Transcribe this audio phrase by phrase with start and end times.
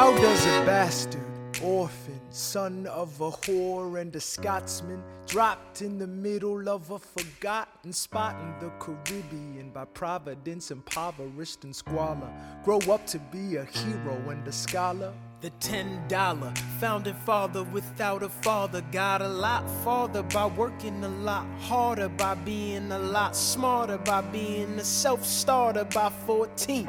[0.00, 1.20] How does a bastard,
[1.62, 7.92] orphan, son of a whore and a Scotsman, dropped in the middle of a forgotten
[7.92, 12.32] spot in the Caribbean by providence, impoverished and squalor,
[12.64, 15.12] grow up to be a hero and a scholar?
[15.42, 21.08] The ten dollar founding father without a father got a lot farther by working a
[21.08, 26.88] lot harder, by being a lot smarter, by being a self starter by 14.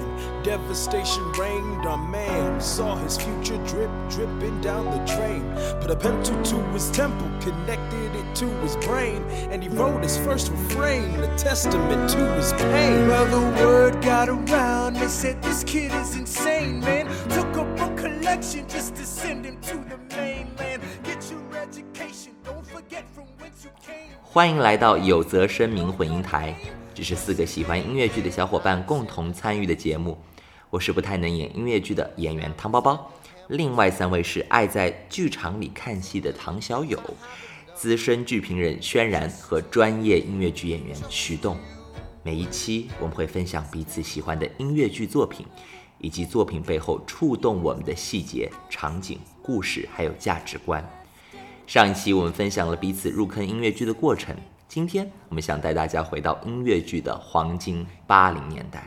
[0.42, 1.86] devastation reigned.
[1.86, 5.44] Our man saw his future drip, dripping down the drain.
[5.80, 10.18] Put a pencil to his temple, connected it to his brain, and he wrote his
[10.18, 13.08] first refrain, a testament to his pain.
[13.08, 17.06] Well, the word got around, they said this kid is insane, man.
[17.30, 20.82] Took a book collection just to send him to the mainland.
[21.04, 24.10] Get your education, don't forget from whence you came.
[24.22, 26.54] 欢迎来到有则声明混音台，
[26.92, 30.18] 这是四个喜欢音乐剧的小伙伴共同参与的节目。
[30.71, 33.11] 我是不太能演音乐剧的演员汤包包，
[33.49, 36.97] 另外三位是爱在剧场里看戏的唐小友、
[37.75, 41.57] 资深剧评人轩然和专业音乐剧演员徐栋。
[42.23, 45.45] 每一期我们会分享彼此喜欢的音乐剧作品，
[45.97, 50.87] 以及作品背后触动我们的细节、场景、故事，还有价值观。
[51.67, 54.33] 上一期我们分享了彼此入坑音乐剧的过程，
[54.69, 58.85] 今天我们想带大家回到音乐剧的黄金八零年代。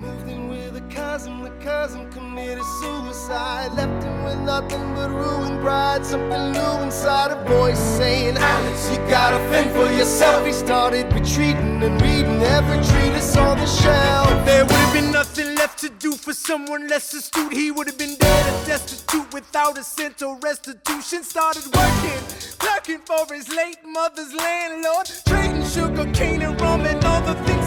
[0.74, 3.72] A cousin, the cousin committed suicide.
[3.74, 6.04] Left him with nothing but ruined pride.
[6.04, 10.44] Something new inside a voice saying, Alex, you gotta fend for yourself.
[10.44, 14.28] He started retreating and reading every treatise on the shelf.
[14.44, 17.52] There would have been nothing left to do for someone less astute.
[17.52, 21.22] He would have been dead and destitute without a cent or restitution.
[21.22, 22.20] Started working,
[22.58, 27.63] clerking for his late mother's landlord, trading sugar cane and rum and all the things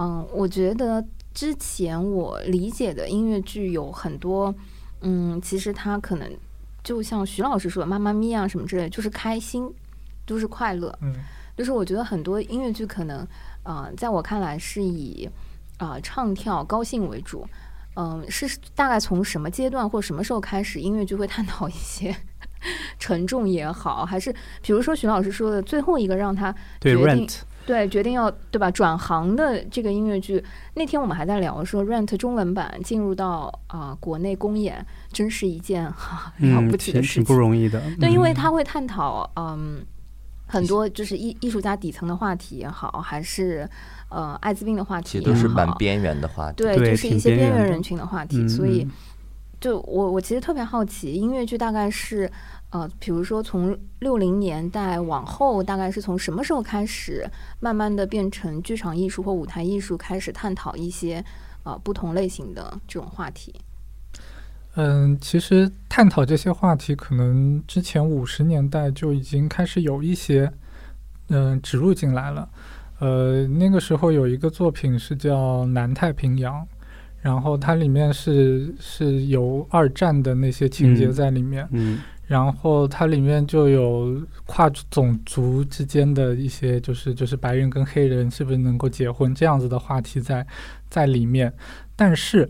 [0.00, 4.54] 嗯，我觉得之前我理解的音乐剧有很多，
[5.02, 6.30] 嗯，其实它可能
[6.82, 9.70] 就像徐老师说的《妈妈咪呀》什么之类，就是开心，
[10.26, 10.98] 就是快乐。
[11.02, 11.14] 嗯，
[11.54, 13.26] 就是我觉得很多音乐剧可能，
[13.64, 15.28] 呃，在我看来是以
[15.76, 17.46] 啊、呃唱跳高兴为主。
[17.96, 22.16] 嗯，是大概从什么阶段或什么时候开始，音乐剧会探讨一些
[22.98, 24.32] 沉重也好，还是
[24.62, 30.42] 比如说徐老师说的最后一个让他对决定 Rent，对，决定要对吧转行的这个音乐剧，
[30.74, 37.34] 那天我们还在聊说《Rent》中文版进入到啊、国内公演，真是一件哈、 了嗯，不起的挺挺不。
[37.34, 37.80] 容易的。
[38.00, 39.84] 对，因为嗯他会探讨嗯
[40.46, 43.68] 很多就是艺艺术家底层的话题也好，还是
[44.08, 46.64] 呃艾滋病的话题也其实都是蛮好边缘的话题。
[46.64, 48.90] 对，对就是一些边边缘人群的话题，嗯所以嗯
[49.60, 52.30] 就我我其实特别好奇，音乐剧大概是
[52.70, 57.28] 呃，比如说从六零年代往后，大概是从什么时候开始，
[57.60, 61.22] 慢慢的变成剧场艺术或舞台艺术，开始探讨一些
[61.64, 63.54] 呃不同类型的这种话题。
[64.76, 70.50] 嗯，其实探讨这些话题，可能之前五十年代就已经开始有一些
[71.28, 72.48] 嗯、植入进来了。
[73.00, 76.62] 呃，那个时候有一个作品是叫《南太平洋》，
[77.20, 81.12] 然后它里面是是有二战的那些情节嗯。
[81.12, 81.98] 在里面，嗯。
[82.26, 84.16] 然后它里面就有
[84.46, 90.46] 跨种族之间的一些，就是就是白人跟黑人是不是能够结婚这样子的话题在
[90.88, 91.52] 在里面，
[91.96, 92.48] 但是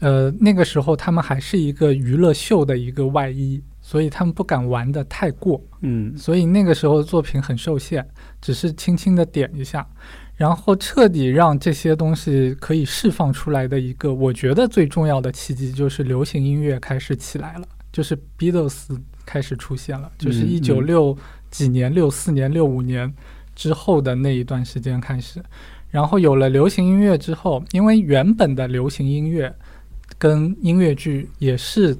[0.00, 6.14] 呃那个时候他们还是一个娱乐秀的一个外衣，所以他们不敢玩的太过，嗯。
[6.14, 8.06] 所以那个时候作品很受限，
[8.40, 9.86] 只是轻轻的点一下，
[10.42, 18.88] 然后彻底让这些东西可以释放出来的一个，我觉得最重要的契机就是流行音乐开始起来了，就是 Beatles
[19.24, 21.16] 开始出现了，就是嗯一九六
[21.48, 23.14] 几年、六四年、六五年
[23.54, 25.40] 之后的那一段时间开始，
[25.92, 29.54] 然后有了流行音乐之后，因为原本的流行音乐
[30.18, 31.96] 跟音乐剧也是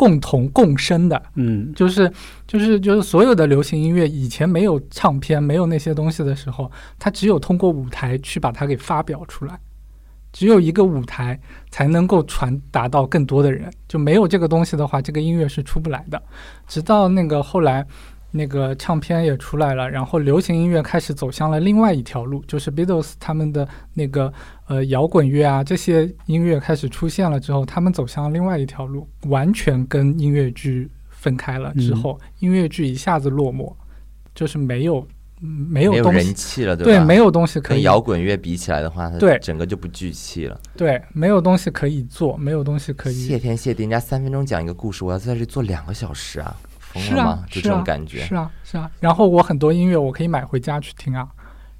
[0.00, 2.10] 共同共生的，嗯就是
[2.46, 9.60] 就是就是所有的流行音乐以前没有唱片，没有那些东西的时候，它只有通过舞台去把它给发表出来，
[10.32, 11.38] 只有一个舞台
[11.70, 13.70] 才能够传达到更多的人。
[13.86, 16.22] 就没有这个东西的话，这个音乐是出不来的。
[16.66, 17.86] 直到那个后来，
[18.32, 24.32] 那个唱片也出来了，然后流行音乐开始走向了另外一条路，就是 Beatles 他们的那个
[24.68, 33.74] 呃摇滚乐啊这些音乐开始出现了之后，他们走向了另外一条路，完全跟音乐剧分开了之后，音乐剧一下子落寞，
[34.34, 35.06] 就是没有
[35.42, 37.04] 嗯没有东西人气了，对，吧？
[37.04, 40.60] 没有东西可以跟摇滚乐比起来的话，它对整个就不聚气了。
[40.76, 46.54] 对，没有东西可以做，没有东西可以谢天谢地，人家三分钟讲一个故事，我要在这里做两个小时啊，
[46.92, 48.20] 疯是啊了吗？，就是这啊种感觉。
[48.20, 48.90] 是啊，是啊。
[49.00, 51.28] 然后我很多音乐我可以买回家去听啊，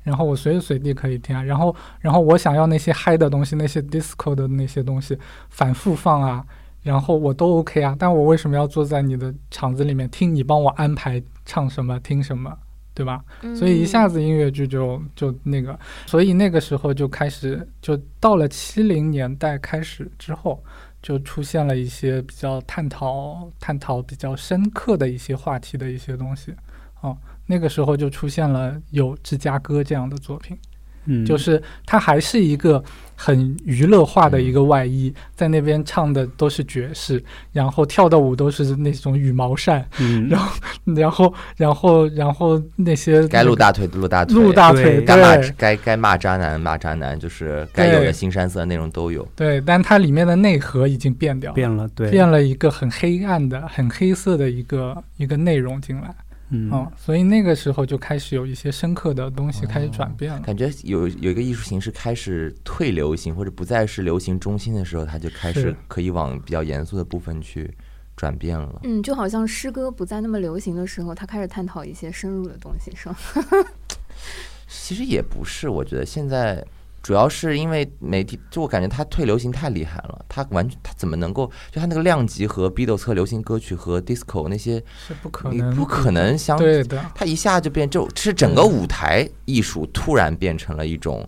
[0.02, 1.42] 然后我随时随地可以听啊。
[1.42, 5.18] 然后，然后我想要那些嗨的东西，那些 disco 的那些东西
[5.48, 6.44] 反复放啊，
[6.82, 7.94] 然后我都 OK 啊。
[7.98, 12.56] 但我为什么要坐在你的场子里面听你帮我安排唱什么听什么，
[12.94, 13.22] 对吧？
[13.56, 20.62] 所以一下子音乐剧就就那个，所以那个时候就开始，就到了七零年代开始之后，
[21.02, 26.54] 就出现了一些比较探讨、探讨比较深刻的一些话题的一些东西。
[27.00, 27.16] 哦，
[27.46, 30.58] 那个时候就出现了有芝加哥这样的作品，
[31.06, 32.82] 嗯，就是它还是一个
[33.14, 40.54] 很娱乐化的一个外衣，在那边唱的都是爵士，然后跳的舞都是那种羽毛扇，嗯，然后
[40.84, 48.12] 然后然后然后那些该露大腿的露大腿，露大腿，该骂该该骂渣男骂渣男，就是该有的对。
[48.12, 49.26] 新山色内容都有。
[49.36, 56.14] 对，但它里面的内核已经变掉了，变了，对，变了一个很黑暗的、很黑色的一个一个内容进来，
[56.50, 60.40] 嗯，哦，所以那个时候就开始有一些深刻的东西开始转变了。
[60.40, 67.72] 感觉有有一个艺术形式开始退流行，或者不再是流行中心的时候，它就开始可以往比较严肃的部分去
[68.16, 68.80] 转变了。
[68.82, 73.16] 嗯，就好像诗歌不再那么流行的时候，它开始探讨一些深入的东西，是吗？
[74.66, 76.64] 其实也不是，我觉得现在
[77.02, 91.26] 主要是因为媒体，就我感觉他退流行太厉害了，他完全他怎么能够就他那个量级和 Beatles 和流行歌曲和 disco 那些，是不可能，你不可能相对的，他一下就变，就是整个舞台艺术突然变成了一种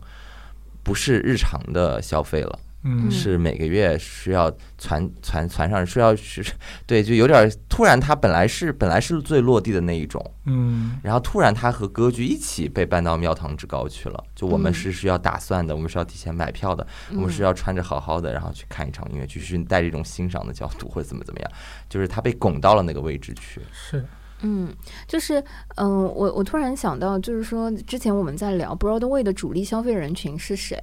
[0.83, 6.45] 不是日常的消费了，嗯，是每个月需要传传传上，是要是，
[6.87, 14.25] 对，就有点突然，它本来是本来是最落地的那一种，嗯，然后突然它和歌剧一起被搬到庙堂之高去了。
[14.35, 21.51] 就我们嗯是是要打算的，我们是要提前买票的，我们是要穿着好好的，然后去看一场音乐剧，是带着一种欣赏的角度或者怎么怎么样，
[21.89, 23.61] 就是它被拱到了那个位置去。
[23.71, 24.05] 是，
[24.43, 24.69] 嗯，
[25.07, 25.43] 就是
[25.77, 30.77] 嗯，我我突然想到，就是说之前我们在聊 Broadway 的主力消费人群是谁，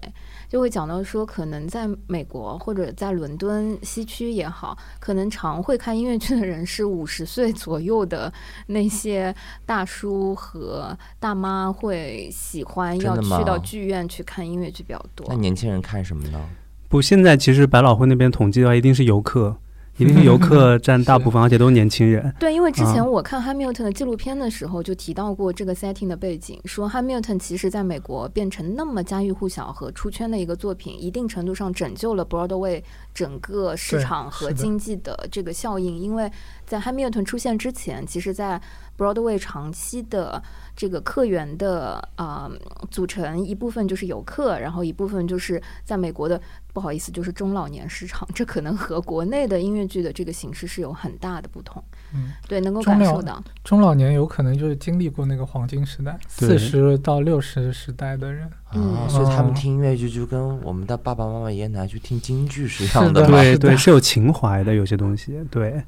[0.48, 8.32] 就会讲到说，可能在美国或者在伦敦西区也好，可能常会看音乐剧的人是五十岁左右的
[8.68, 9.36] 那些
[9.66, 15.36] 大叔和大妈，会喜欢要去到剧院去看音乐剧比较多那。
[15.36, 16.40] 年轻人看什么呢？
[16.88, 19.58] 不，现在其实百老汇那边统计的话，一定是游客，
[20.00, 22.34] 一定是游客占 大部分，而且都是年轻人。
[22.40, 32.82] 对，因为之前啊我看 Hamilton 的纪录片的时候，就提到过这个 setting 的背景，说 Hamilton 其实在美国变成那么家喻户晓和出圈的一个作品，一定程度上拯救了 Broadway
[33.20, 35.98] 整个市场和经济的这个效应。
[35.98, 36.32] 因为
[36.66, 38.62] 在 Hamilton 出现之前，其实在
[38.98, 40.42] Broadway 长期的
[40.74, 42.50] 这个客源的啊、
[42.90, 46.40] 组成一部分就是游客，然后一部分就是在美国的
[46.72, 51.84] 不好意思就是中老年市场，这可能和国内的音乐剧的这个形式是有很大的不同。
[52.14, 53.44] 嗯，对，能够感受到。
[53.66, 63.26] 中老年有可能就是经历过那个黄金时代，四十到六十时代的人，嗯啊，所以他们哦听音乐剧就跟我们的爸爸妈妈、爷爷奶奶去听京剧是一样的？
[63.26, 65.40] 对对，是有情怀的，有些东西。
[65.50, 65.84] 对，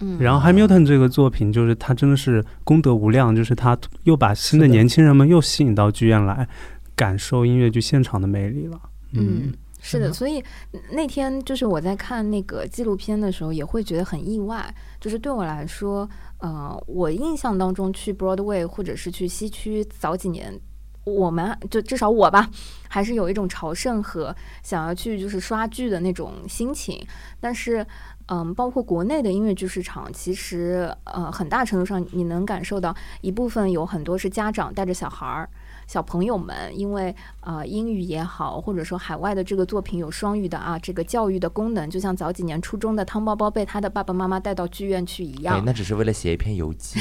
[0.00, 6.48] 嗯，然后 Hamilton 这个作品，就是他真的是功德无量，就是他又把新的年轻人们又吸引到剧院来
[6.96, 8.80] 感受音乐剧现场的魅力了。
[9.12, 10.42] 嗯，是的，是的所以
[10.90, 14.74] 那天就是我在看那个纪录片的时候，也会觉得很意外。
[14.98, 16.08] 就是对我来说，
[16.38, 20.58] 呃，我印象当中去 Broadway 或者是去西区早几年，
[21.04, 22.48] 我们就至少我吧，
[22.88, 27.04] 还是有一种朝圣和想要去就是刷剧的那种心情。
[27.40, 27.84] 但是，
[28.26, 35.48] 嗯，包括国内的音乐剧市场，其实呃很大程度上你能感受到一部分有很多是家长带着小孩儿。
[35.86, 45.62] 小朋友们，因为呃英语也好，或者说海外的这个作品有双语的啊，这个教育的功能，就像早几年初中的汤包包被他的爸爸妈妈带到剧院去一对，样。
[45.64, 47.00] 那只是为了写一篇游记，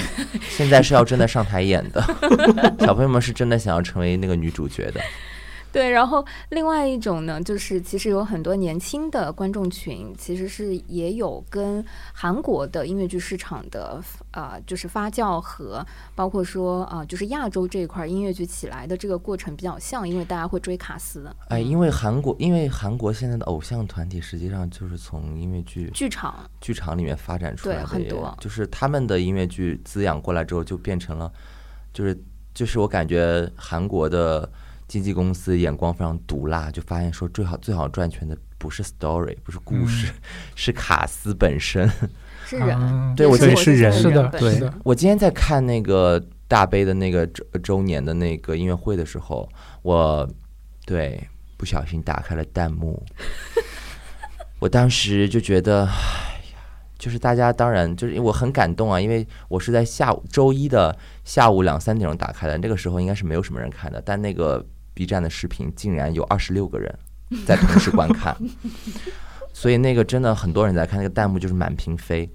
[0.50, 2.02] 现在是要真的上台演的。
[2.80, 5.02] 小朋友们是真的想要成为那个女主角的。
[5.72, 31.32] 对，然后另外一种呢，就是其实有很多年轻的观众群，其实是也有跟韩国的音乐剧市场的呃，就是发酵和包括说啊、呃就是亚洲这一块音乐剧起来的这个过程比较像，因为大家会追卡斯，哎，因为韩国，因为韩国现在的偶像团体实际上就是从音乐剧剧场剧场里面发展出来很多就是他们的音乐剧滋养过来之后，就变成了，
[31.94, 32.18] 就是
[32.54, 34.50] 就是我感觉韩国的
[34.91, 40.12] 经纪公司眼光非常毒辣，就发现说最好最好赚钱的不是 story，不是故事，
[40.53, 41.89] 是卡斯本身。
[42.45, 44.60] 是人，嗯对我觉得是是人是的，对。
[44.60, 49.48] 的，我今天在看那个大杯的那个周周年的那个音乐会的时候，
[49.81, 50.29] 我
[50.86, 53.01] 对不小心打开了弹幕，
[54.60, 56.60] 我当时就觉得，哎呀，
[57.00, 60.93] 就是大家当然就是我很感动啊，因为我是在下午周一的
[61.24, 66.93] 下午两三点钟打开的，那个时候应该是没有什么人看的，但那个 B 站的视频竟然有二十六个人
[67.45, 68.36] 在同时观看，
[69.53, 72.29] 所以那个真的很多人在看，那个弹幕就是满屏飞。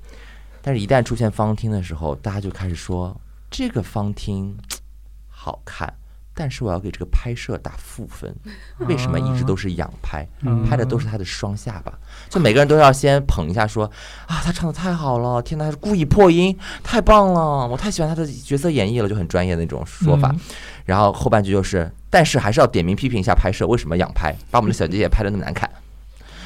[0.62, 3.14] 但是，一旦出现方汀的时候，大家就开始说
[3.50, 4.56] 这个方汀
[5.28, 5.92] 好看，
[6.34, 8.34] 但是我要给这个拍摄打负分。
[8.78, 11.96] 为什么一直都是仰拍，嗯拍的都是他的双下巴？
[12.28, 13.84] 就每个人都要先捧一下说，
[14.26, 20.30] 啊，他唱的太好了，天哪，他是故意破音，太棒了，我太喜欢他的角色演绎了，就很专业的那种说法。
[20.32, 20.40] 嗯
[20.86, 25.70] 然后后半句就是，但是还是要点名批评一下拍摄，为什么仰拍，把我们的小姐姐拍的那么难看？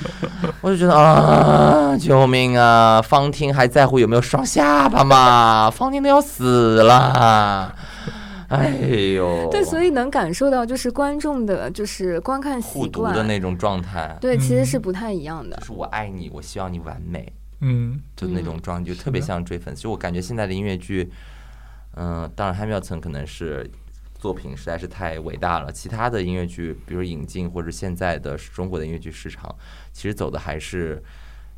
[0.62, 3.00] 我就觉得啊，救命啊！
[3.00, 5.70] 方汀还在乎有没有双下巴吗？
[5.70, 7.72] 方汀都要死了，
[8.48, 8.68] 哎
[9.14, 15.66] 呦，对，所以能感受到就是观众的就是观看互习惯，读的那种状态，对，其实嗯是不太一样的就。
[15.66, 19.82] 是我爱你，我希望你完美，嗯就那种状态，就特别像追粉丝。
[19.84, 21.12] 就我感觉现在的音乐剧，
[21.94, 23.70] 嗯、当然汉密尔顿可能是
[24.20, 29.54] 作品实在是太伟大了，其他的音乐剧，比如引进或者现在的中国的音乐剧市场，
[29.92, 31.02] 其实走的还是。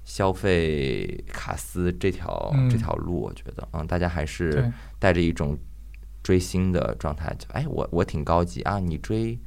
[0.05, 5.57] 消费卡斯这条、嗯这条路，我觉得，嗯，大家还是带着一种
[6.25, 9.39] 追星的状态，就哎，我我挺高级啊，你追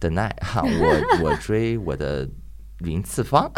[0.00, 2.28] 的奈哈，我我追我的
[2.78, 3.48] 林次方，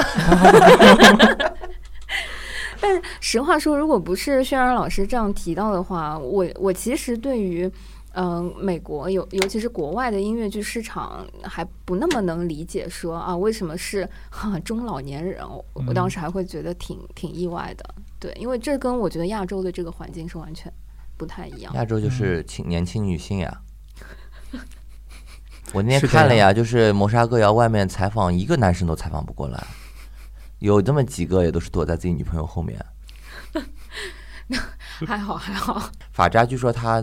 [2.78, 7.72] 但实话说，如果不是轩然老师这样提到的话，我我其实对于。
[8.14, 15.42] 嗯，美国尤尤其是国外的音乐剧市场还不那么能理解说啊，为什么是哈、中老年人？
[15.48, 17.94] 我我当时还会觉得挺挺意外的。
[18.18, 20.72] 对，因为这跟我觉得亚洲的这个环境是完全
[21.16, 21.72] 不太一样。
[21.74, 23.60] 亚洲就是青年轻女性呀。
[25.72, 29.64] 我那天看了呀，就是《谋杀歌谣》外面采访一个男生都采访不过来，
[30.58, 32.84] 有这么几个也都是躲在自己女朋友后面。
[35.06, 37.02] 还好还好，法扎据说他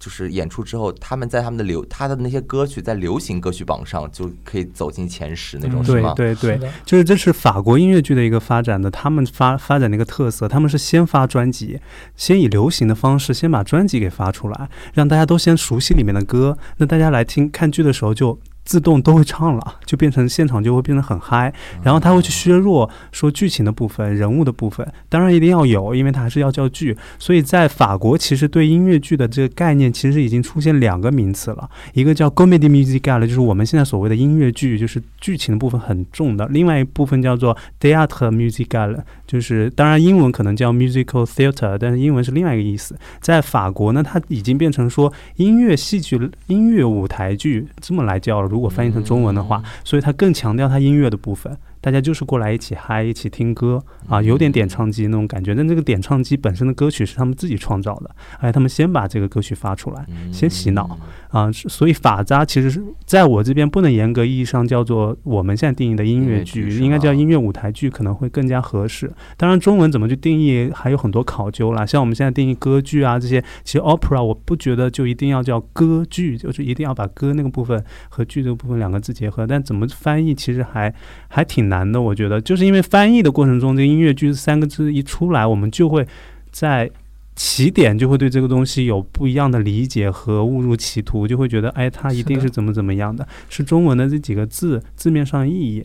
[0.00, 6.14] 就是演出之后，他们在他们的流他的那些歌曲在流行歌曲榜上就可以走进前十那种，是吗？
[6.16, 11.78] 对对对，就是这是法国音乐剧的一个发展的，他们发发展的一个特色，他们是先发专辑，
[12.16, 18.38] 先以流行的方式先把专辑给发出来，让大家都先熟悉里面的歌，那大家来听看剧的时候就。
[18.64, 21.52] 自动都会唱了，就变成现场就会变得很嗨，
[21.82, 26.96] 然后他会去削弱说剧情的部分、人物的部分，当然一定要有，因为它还是要叫剧。
[27.18, 42.94] 所以在法国，其实对音乐剧的这个概念其实已经出现两个名词了，一个叫 comedy musicale，就是我们现在所谓的音乐剧，就是剧情的部分很重的；另外一部分叫做 theatre musicale，就是当然英文可能叫 musical theatre，但是英文是另外一个意思。
[43.20, 48.49] 在法国呢，它已经变成说音乐戏剧、音乐舞台剧这么来叫了。
[48.50, 51.56] 如果翻译成中文的话，所以它更强调它音乐的部分。
[51.80, 55.54] 大家就是过来一起嗨，一起听歌啊，有点点唱机那种感觉。
[55.54, 58.10] 但这个点唱机本身的歌曲是他们自己创造的，
[58.40, 60.98] 哎，他们先把这个歌曲发出来，先洗脑
[61.30, 61.50] 啊。
[61.52, 69.10] 所以法扎其实是在我这边不能严格意义上叫做我们现在定义的音乐剧，乐剧应该叫音乐舞台剧可能会更加合适。
[69.38, 71.86] 当然，中文怎么去定义还有很多考究啦。
[71.86, 79.46] 像我们现在定义歌剧啊这些，其实 opera 我不觉得就一定要叫歌剧，就是一定要把歌那个部分和剧这个部分两个字结合。
[79.46, 80.92] 但怎么翻译其实还
[81.28, 86.06] 还挺难的，我觉得，就是因为翻译的过程中，这个音乐剧三个字一出来，我们就会
[86.50, 86.90] 在
[87.34, 95.82] 起点就会对这个东西有不一样的理解和误入歧途，就会觉得，哎，它一定是怎么怎么样的，是中文的这几个字字面上意义，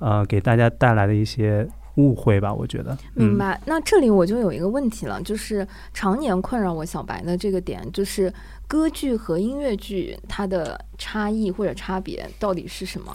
[0.00, 2.96] 呃，给大家带来的一些误会吧，我觉得。
[3.14, 3.60] 嗯、明白。
[3.66, 8.32] 那这里我就有一个问题了，就是常年困扰我小白的这个点，就是
[8.66, 13.14] 歌剧和音乐剧它的差异或者差别到底是什么？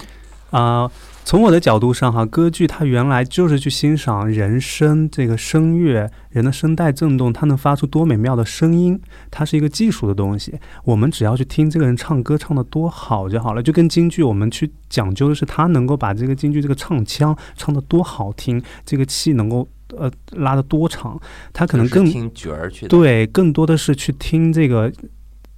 [0.54, 0.90] 啊、
[1.24, 9.00] 从我的角度上哈，歌剧它原来就是去欣赏人声这个声乐，人的声带震动，它能发出多美妙的声音，
[9.32, 10.54] 它是一个技术的东西。
[10.84, 19.68] 我们只要去听这个人唱歌唱得多好就好了，就跟京剧我们去讲究的是他能够把这个京剧这个唱腔唱得多好听，这个气能够
[19.98, 21.20] 呃拉得多长，
[21.52, 22.88] 他可能更听角儿去。
[22.88, 24.94] 对，更多的是去听这个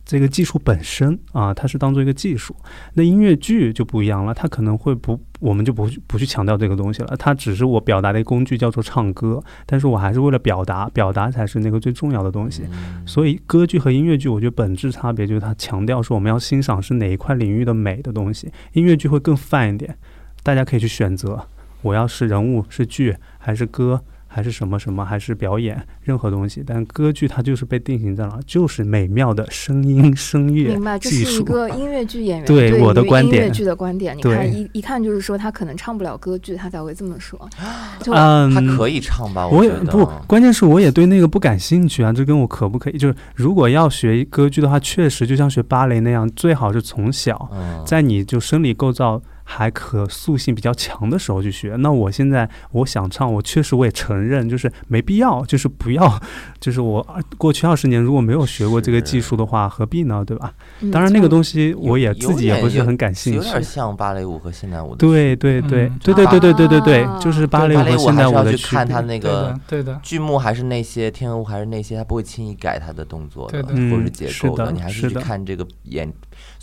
[0.06, 2.56] 这个技术本身啊，它是当做一个技术。
[2.94, 12.64] 那音乐剧就不一样了，它可能会不，我们就不去不去强调这个东西了，它只是我表达的工具，叫做唱歌，但是我还是为了表达，表达才是那个最重要的东西。
[12.72, 19.98] 嗯所以歌剧和音乐剧，我觉得本质差别就是它强调说我们要欣赏是哪一块领域的美的东西，音乐剧会更泛一点，
[20.44, 21.48] 大家可以去选择，
[21.82, 24.04] 我要是人物是剧还是歌。
[24.36, 31.10] 还是什么什么，还是表演，任何东西，但歌剧它就是被定型在了，就是美妙的声音、声乐明白，这。
[31.10, 34.18] 是一个音乐剧演员对我的观点音乐剧的观点。
[34.18, 37.39] 你看一一看就是说他可能唱不了歌剧，他才会这么说。
[38.04, 39.48] 就嗯，他可以唱吧？
[39.48, 42.12] 我也觉得不，关键是我也对那个不感兴趣啊。
[42.12, 42.98] 这跟我可不可以？
[42.98, 51.75] 就是如果要学歌剧的话，确实就像学芭蕾那样，最好是从小嗯，在你就生理构造还可塑性比较强的时候去学。
[51.80, 56.20] 那我现在我想唱，我确实我也承认，就是没必要，就是不要，
[56.60, 60.24] 就是我啊过去二十年如果没有学过这个技术的话，何必呢？
[60.25, 60.52] 对吧？
[60.82, 63.50] 嗯当然那个，东西我也自己也不是很感兴趣有趣。
[63.52, 65.36] 点像芭蕾舞和现代舞的对。
[65.36, 68.78] 对对嗯对对对对对对对啊，就是芭蕾舞和现代还是要去舞的区别。
[68.78, 76.12] 看他那个，对的，剧目，还是那些天鹅舞，还是那些，他不会轻易改他的动作的，或者是嗯是的你还是去看这个演，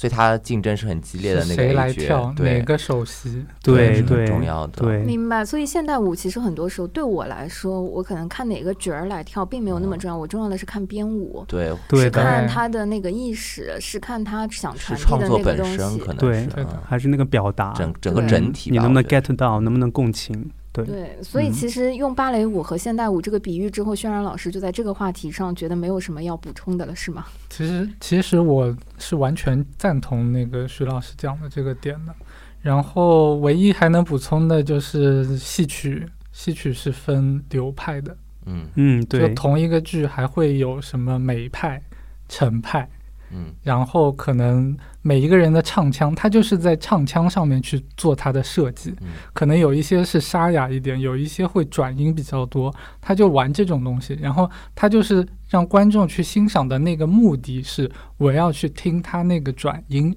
[0.02, 3.46] 所以他竞争是很激烈的那个谁 A 来角跳哪，个首席？
[3.62, 5.44] 对对重要的对，明白。
[5.44, 11.44] 所以现代舞其实很多时候对我来说，我可能看哪个角儿来跳并没有那么重要，我重要的是看编舞。
[11.46, 16.06] 对，是对看他的那个意识，是看他想是传递创作本的那个东西身可。
[16.12, 16.48] 能对
[16.84, 20.50] 还是那个表达，整整个整体，你能不能 get 到，能不能共情？
[20.72, 27.26] 对，对，所以嗯其实用芭蕾舞和现代舞这个比喻之后，渲染老师就在这个话题上觉得没有什么要补充的了，是吗？
[27.50, 32.14] 其实其实我是完全赞同那个徐老师讲的这个点的。
[32.62, 41.82] 然后唯一还能补充的就是戏曲，戏曲是分流派的，嗯嗯，对就对，同一个剧还会有什么美派、
[42.28, 42.88] 程派，
[43.32, 43.46] 嗯。
[43.62, 49.08] 然后可能每一个人的唱腔，他就是在唱腔上面去做他的设计，嗯。
[49.32, 60.14] 可能有一些是沙哑一点，有一些会转音比较多，他就玩这种东西，然后他就是让观众去欣赏的那个目的是，我要去听他那个转音，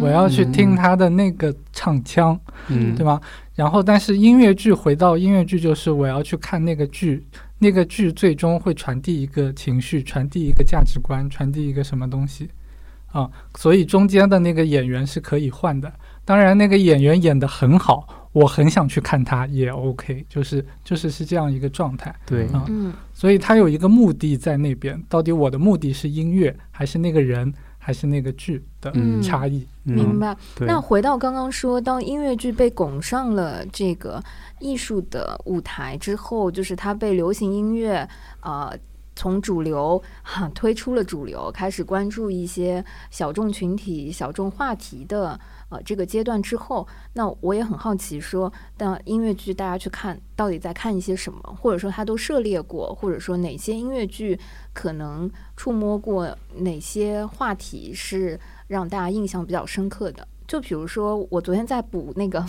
[0.00, 3.20] 我要去听他的那个唱腔，嗯，对吗？
[3.56, 7.26] 然后，但是音乐剧回到音乐剧，就是我要去看那个剧，
[7.60, 12.48] 那个剧最终会传递一个情绪，传递一个价值观，传递一个什么东西
[13.12, 13.30] 啊？
[13.56, 15.92] 所以中间的那个演员是可以换的。
[16.24, 22.14] 当然，那个演员演得很好，我很想去看他也 OK，就是就是是这样一个状态。
[22.24, 29.66] 对，啊嗯，所以他有一个目的在那边，到底我的目的是音乐，还是那个人，还是那个剧的嗯差异？
[29.84, 30.36] 嗯，明白。
[30.54, 34.22] 对，那回到刚刚说，当音乐剧被拱上了这个
[34.58, 38.06] 艺术的舞台之后，就是它被流行音乐
[38.42, 38.70] 呃
[39.16, 54.38] 从主流哈、推出了主流，开始关注一些小众群体、小众话题的呃这个阶段之后，那我也很好奇说，当音乐剧大家去看到底在看一些什么，或者说他都涉猎过，或者说哪些音乐剧
[54.74, 60.28] 可能触摸过哪些话题是让大家印象比较深刻的。
[60.46, 62.44] 就比如说，我昨天在补那个，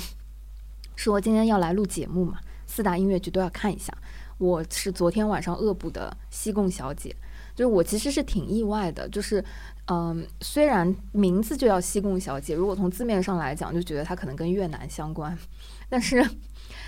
[0.96, 3.96] 说今天要来录节目嘛，四大音乐剧都要看一下。
[4.40, 7.10] 我是昨天晚上恶补的《西贡小姐》，
[7.56, 9.46] 就是我其实是挺意外的，就是
[9.92, 15.38] 嗯，虽然名字就叫西贡小姐，如果从字面上来讲，就觉得它可能跟越南相关，
[15.90, 16.26] 但是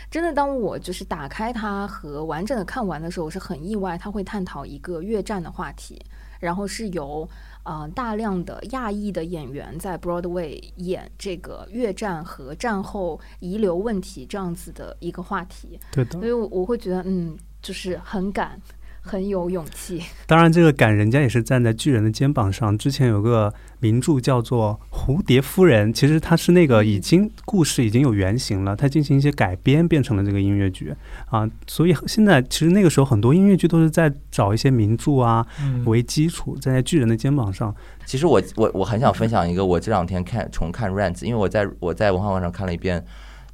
[0.10, 6.02] 真的当我就是打开它和完整的看完的时候，我是很意外，它会探讨一个越战的话题，
[6.40, 7.28] 然后是由
[7.64, 16.26] 呃大量的亚裔的演员在 Broadway 演这个越战和战后遗留问题这样子的一个话题，对的所。
[16.26, 18.58] 以我我会觉得嗯，就是很敢，
[19.04, 20.02] 很有勇气。
[20.26, 22.76] 当然，这个感人家也是站在巨人的肩膀上。
[22.78, 30.94] 之前有个名著叫做《蝴蝶夫人》，其实它是那个已经故事已经有原型了，它进行一些改编，变成了这个音乐剧
[31.30, 31.48] 啊。
[31.68, 37.76] 所以现在其实那个时候很多音乐剧都是在找一些名著啊嗯，为基础，站在巨人的肩膀上。
[38.06, 43.06] 其实我我我很想分享一个，我这两天看重看《Rent》，因为我在我在文化网上看了一遍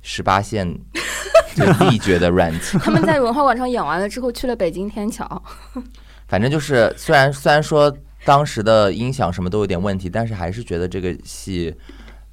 [0.01, 0.67] 十八线
[1.55, 5.41] 就 Z 觉的《Rent》，他们在文化广场演完了之后去了北京天桥，
[6.27, 11.75] 反正就是虽然虽然说当时的音响什么都有点问题，但是还是觉得这个戏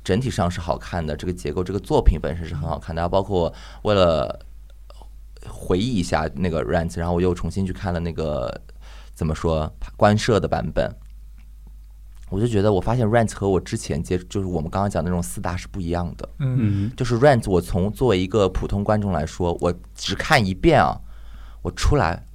[0.04, 3.00] 整体上是好看的，这个结构，这个作品本身是很好看的。
[3.00, 3.52] 然后包括
[3.82, 4.46] 为了
[5.48, 8.60] 回忆一下那个 Rent，然后我又重新去看了那个
[9.14, 10.90] 怎么说官摄的版本。
[12.28, 16.28] 我就觉得，我发现 Rent 和我之前接就是我们刚刚讲的那种四大是不一样的。
[16.38, 21.00] 嗯嗯就是 Rent，我从作为一个普通观众来说，我只看一遍啊，
[21.62, 22.26] 我出来，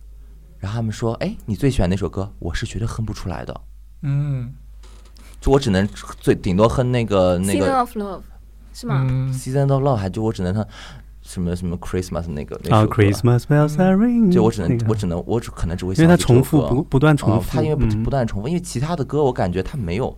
[0.60, 3.62] 然后他们说：“哎，你最喜欢哪首歌？”我是绝对哼不出来的，
[4.04, 4.54] 嗯
[5.42, 5.88] 就我只能
[6.20, 8.22] 最顶多哼那个那个 Season 个 of Love
[8.74, 9.06] 是吗？
[9.10, 10.66] 嗯 Season of Love，还就我只能哼
[11.22, 20.18] 什么什么 Christmas 那个那啊首歌，，Christmas bells are ringing，就我只能那个我只能我只可能只会因为它重复不不断重复，哦它因为不嗯不断重复，因为其他的歌我感觉它没有，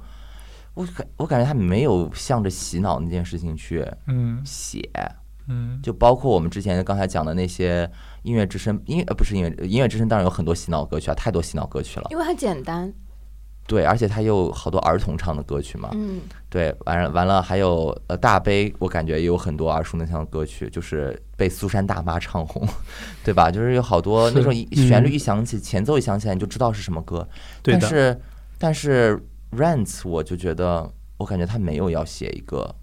[0.73, 4.89] 我感我感觉它没有向着洗脑那件事情去嗯写。
[5.49, 7.89] 嗯，就包括我们之前刚才讲的那些
[8.21, 12.07] 音乐之声，音乐呃不是音乐音乐之声，当然有很多洗脑歌曲啊，太多洗脑歌曲了。
[12.11, 12.93] 因为很简单。
[13.65, 15.89] 对，而且他又有好多儿童唱的歌曲嘛。
[15.93, 22.67] 嗯，对，完了完了，还有呃大悲，我感觉也有很多耳熟能详的歌曲，就是被苏珊大妈唱红，
[23.23, 23.49] 对吧？
[23.49, 27.27] 就是有好多那种旋律一响起，前奏一响起来，你就知道是什么歌。
[27.61, 28.21] 对的，但是
[28.59, 32.75] 但是 Rent 我就觉得，我感觉他没有要写一个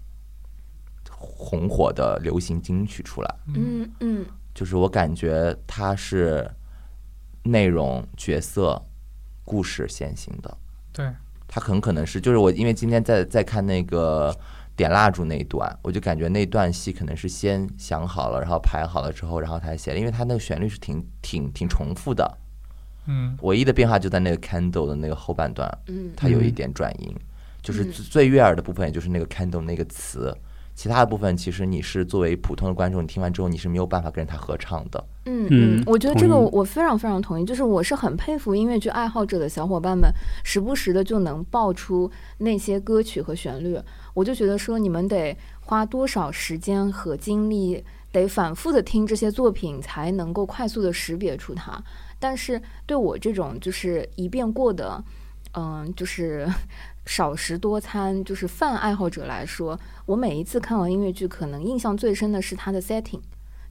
[1.09, 3.35] 红火的流行金曲出来。
[3.53, 6.49] 嗯嗯就是我感觉他是
[7.43, 8.81] 内容、角色、
[9.45, 10.57] 故事先行的。
[10.93, 11.09] 对，
[11.47, 14.35] 它很可能是，就是我因为今天在在看那个
[14.75, 22.37] 点蜡烛那一段，我就感觉那段戏可能是先想好了，然后排好了之后，然后才写的，因为它那个旋律是挺挺挺重复的，
[23.07, 23.37] 嗯。
[23.41, 26.11] 唯一的变化就在那个 candle 的那个后半段，嗯。
[26.15, 27.15] 它有一点转音，
[27.61, 30.35] 就是嗯最最悦耳的部分，也就是那个 candle 那个词。
[30.73, 35.03] 其他的部分，其实你是作为普通的观众，你听完之后你是没有办法跟着他合唱的。
[35.25, 37.45] 嗯嗯嗯，我觉得这个我非常非常同意。
[37.45, 40.11] 就是我是很佩服音乐剧爱好者的小伙伴们，
[40.43, 43.79] 时不时的就能爆出那些歌曲和旋律。
[44.13, 51.81] 我就觉得说，你们得花多少时间和精力，得反复的听这些作品，才能够快速的识别出它。
[52.17, 55.03] 但是对我这种就是一遍过的，
[55.53, 56.47] 嗯，就是
[57.05, 63.21] 少食多餐，就是饭爱好者来说，我每一次看完音乐剧，可能印象最深的是它的 setting。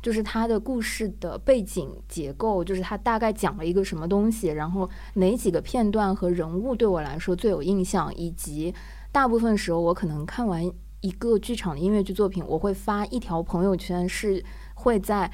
[0.03, 8.75] 就是它的故事的背景结构，就是它大概讲了一个什么东西，然后哪几个片段和人物对我来说最有印象，以及
[9.13, 10.65] 大部分时候我可能看完
[11.03, 15.31] 一个剧场的音乐剧作品，我会发一条朋友圈，是会在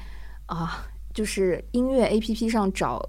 [0.47, 3.07] 啊，就是音乐 APP 上找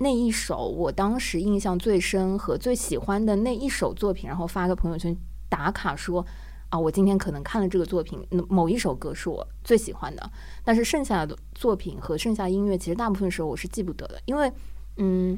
[0.00, 5.16] 那一首我当时印象最深和最喜欢的那一首作品，然后发个朋友圈
[5.48, 6.26] 打卡说。
[6.70, 10.30] 啊，我今天可能看了这个作品，某一首歌是我最喜欢的，
[10.62, 14.52] 但是剩下的作品和剩下音乐，其实大部分时候我是记不得的，因为，
[14.98, 15.36] 嗯，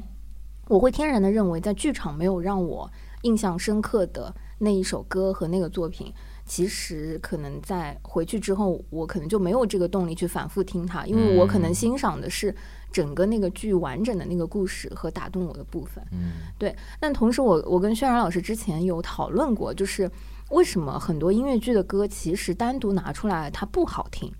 [0.67, 2.87] 我会天然的认为，在剧场没有让我
[3.23, 6.13] 印象深刻的那一首歌和那个作品，
[6.45, 12.55] 其实可能在回去之后，我可能就没有这个动力去反复听它，因为我可能嗯欣赏的是
[12.93, 16.01] 整个那个剧完整的那个故事和打动我的部分。
[16.11, 20.09] 嗯对但同时我，我跟轩然老师之前有讨论过，就是
[20.51, 24.31] 为什么很多音乐剧的歌其实单独拿出来它不好听，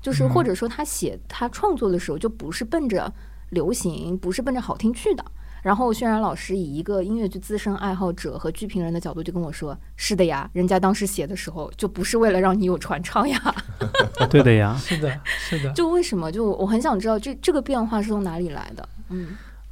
[0.00, 3.12] 就是或者说他写他创作的时候就不是奔着
[3.50, 5.24] 流行，不是奔着好听去的。
[5.62, 13.40] 然后轩然老师以一个音乐剧资深爱好者和剧评人的角度就跟我说：“是的呀，人家当时写的时候就不是为了让你有传唱呀。
[14.28, 16.30] 对的呀， 是的，是的，就为什么？
[16.30, 18.88] 就我很想知道这这个变化是从哪里来的？
[19.10, 19.28] 嗯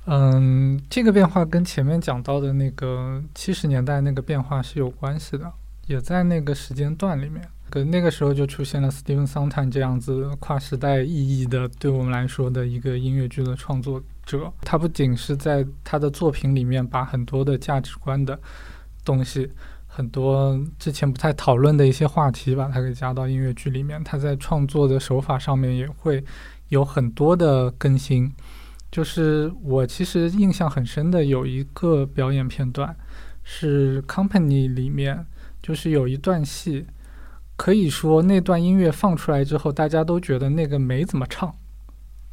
[0.07, 5.53] 嗯，这个变化跟前面讲到的那个七十年代那个变化是有关系的，
[5.87, 7.42] 也在那个时间段里面。
[7.68, 14.03] 可那个时候就出现了 Steven Sondheim 这样子跨时代意义的，对我们来说的一个音乐剧的创作
[14.38, 14.52] 者。
[14.62, 18.38] 他不仅是在他的作品里面把很多的价值观的
[19.04, 19.50] 东西，
[19.86, 24.02] 很多之前不太讨论的一些话题，把它给加到音乐剧里面。
[24.04, 26.22] 他在创作的手法上面也会
[26.68, 28.32] 有很多的更新。
[28.90, 32.96] 就是我其实印象很深的有一个表演片段，
[33.44, 35.24] 是《Company》里面，
[35.62, 36.86] 就是有一段戏，
[37.56, 41.54] 可以说那段音乐放出来之后，大家都觉得那个没怎么唱，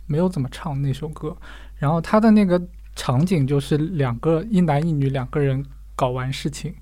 [0.08, 1.38] 没有怎么唱那首歌。
[1.78, 2.62] 然后他的那个
[2.96, 5.64] 场景就是两个一男一女两个人
[5.96, 6.74] 搞完事情，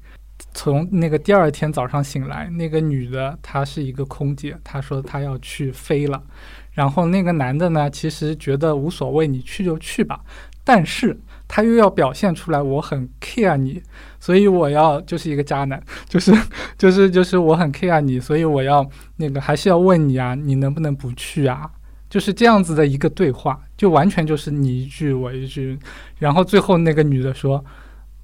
[0.53, 6.21] 从那个第二天早上醒来，那个女的她是一个空姐，她说她要去飞了。
[6.71, 10.19] 然后那个男的呢，其实觉得无所谓，你去就去吧。
[10.67, 11.15] 但是
[11.47, 13.81] 他又要表现出来我很 care 你，
[14.19, 16.34] 所以我要就是一个渣男，就是
[16.75, 21.69] 就是就是我很 care 你，所以我要那个还是要问你啊，你能不能不去啊？
[22.15, 25.78] 就是这样子的一个对话，就完全就是你一句我一句，
[26.17, 27.62] 然后最后那个女的说：“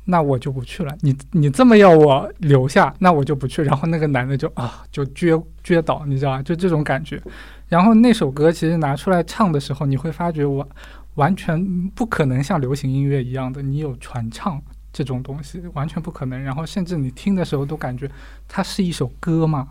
[0.08, 0.95] 那我就不去了。
[1.01, 3.62] 你你这么要我留下，那我就不去。
[3.63, 6.41] 然后那个男的就啊，就撅撅倒，你知道吧？
[6.41, 7.21] 就这种感觉。
[7.67, 10.65] 然后那首歌其实拿出来唱的时候，你会发觉我
[11.15, 14.62] 完全不可能像流行音乐一样的，你有传唱
[14.93, 16.41] 这种东西，完全不可能。
[16.41, 18.10] 然后甚至你听的时候都感觉
[18.47, 19.67] 它是一首歌嘛，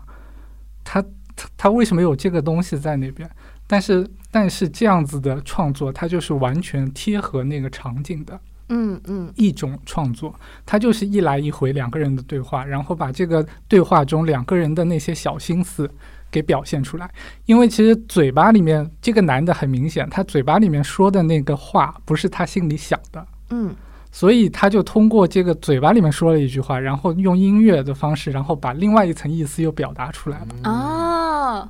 [0.83, 1.01] 它
[1.35, 3.27] 它它为什么有这个东西在那边？
[3.71, 8.37] 但是但是这样子的创作，它就是完全贴合那个场景的。
[8.67, 15.89] 嗯嗯一种创作，它就是一来一回两个人的对话，然后把这个对话中两个人的那些小心思
[16.29, 17.09] 给表现出来。
[17.45, 23.73] 因为其实嘴巴里面这个男的很明显，他嘴巴里面说的那个话不是他心里想的，嗯
[24.13, 30.69] 所以他就通过这个嘴巴里面说了一句话，然后用音乐的方式，然后把另外一层意思又表达出来了。
[30.69, 31.69] 啊，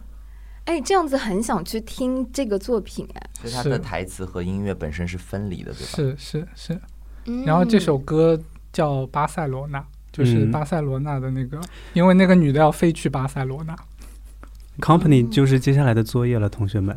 [0.65, 3.29] 哎，这样子很想去听这个作品哎。
[3.41, 5.91] 所以他是的台词和音乐本身是分离的，对吧？
[5.95, 6.79] 是是是，
[7.25, 8.39] 嗯然后这首歌
[8.71, 9.79] 叫《巴塞罗那》，
[10.11, 11.59] 就是嗯巴塞罗那的那个，
[11.93, 13.75] 因为那个女的要飞去巴塞罗那。
[14.79, 16.95] Company 就是接下来的作业了，同学们。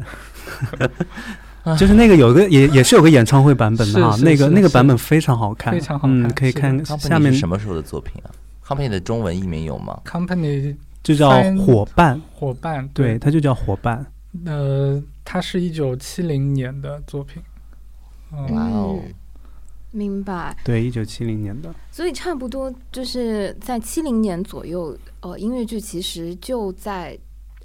[1.78, 8.28] 就是那个有个也也是有个演唱会版本的哈，是是那个那个版本非常好看，非常好看嗯，可以看下面什么时候的作品啊
[8.66, 11.30] ？Company 的中文译名有吗？Company 就叫
[11.64, 14.04] 伙伴，伙伴，对，，它就叫伙伴。
[14.46, 17.40] 呃，它是一九七零年的作品。
[18.32, 18.98] 嗯，哇哦，
[19.92, 27.16] 明白，对，一九七零年的，所以差不多就是在七零年左右，呃，音乐剧其实就在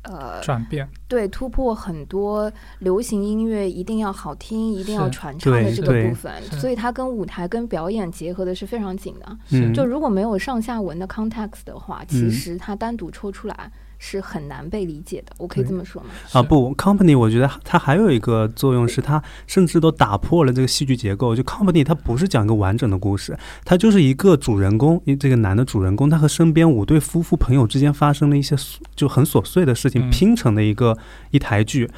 [0.03, 9.37] 呃转变，对突破很多流行音乐一定要好听、一定要传唱的这个部分，所以它跟舞台跟表演结合的是非常紧的。
[9.51, 12.31] 嗯，就如果没有上下文的 context 的话，其嗯。
[12.31, 15.33] 实它单独抽出来是很难被理解的。
[15.37, 16.09] 我可以这么说吗？
[16.31, 21.35] 啊，不，company 我觉得它还有一个作用是，它甚至都打破了这个戏剧结构。
[21.35, 30.97] 就 company 它不是讲一个完整的故事，它就是一个主人公，一这个男的主人公，他和身边五对夫妇朋友之间发生了一些琐就很琐碎的事情嗯拼成的一个
[31.29, 31.89] 一台剧。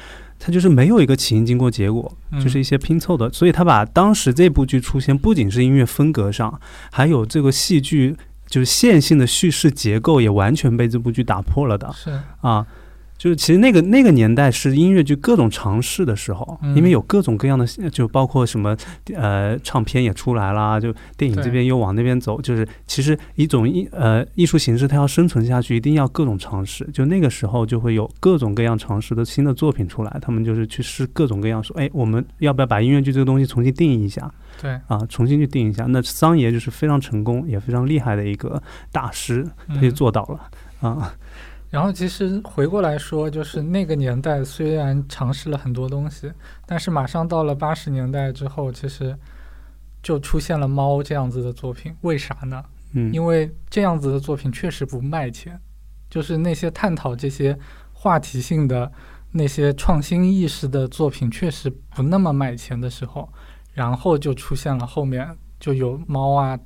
[0.44, 3.30] 它就是没有一个起因、经过、结果，就是一嗯些拼凑的。
[3.32, 6.60] 所以他把当时这部剧出现，不仅是音乐风格上，
[6.90, 8.16] 还有这个戏剧
[8.52, 11.90] 就是线性的叙事结构，也完全被这部剧打破了的。
[11.94, 12.10] 是
[12.42, 12.66] 啊，
[13.16, 18.76] 就是其实那个那个年代是音乐剧各种尝试的时候，嗯因为有各种各样的，就包括什么
[19.14, 26.86] 呃唱片也出来啦，就电影这边又往那边走，就是其实一种艺呃艺术形式它要生存下去，一定要各种尝试。
[26.92, 34.30] 就那个时候就会有各种各样尝试的新的作品出来，他们就是去试各种各样，说哎，我们要不要把音乐剧这个东西重新定义一下？
[34.60, 35.84] 对，啊，重新去定一下。
[35.86, 41.14] 那桑爷就是非常成功也非常厉害的一个大师，他就嗯做到了、啊。
[41.70, 46.30] 然后其实回过来说，就是那个年代虽然尝试了很多东西，
[46.66, 49.16] 但是马上到了八十年代之后，其实
[50.02, 51.96] 就出现了《猫》这样子的作品。
[52.02, 52.62] 为啥呢？
[52.92, 55.58] 嗯，因为这样子的作品确实不卖钱，
[56.10, 57.58] 就是那些探讨这些
[57.94, 58.92] 话题性的、
[59.30, 63.32] 那些创新意识的作品，确实不那么卖钱的时候，
[63.72, 66.58] 然后就出现了后面就有猫啊、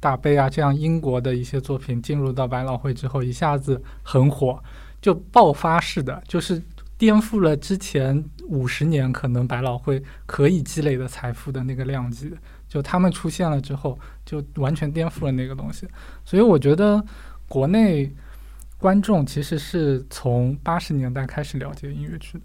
[0.00, 4.62] 大悲啊这样英国的一些作品进入到百老汇之后，一下子很火，
[5.00, 6.62] 就爆发式的，就是
[6.96, 12.32] 颠覆了之前五十年可能百老汇可以积累的财富的那个量级。
[12.68, 15.88] 就他们出现了之后，就完全颠覆了那个东西。
[16.24, 17.02] 所以我觉得
[17.48, 18.14] 国内
[18.76, 22.44] 观众其实是从八十年代开始了解音乐剧的，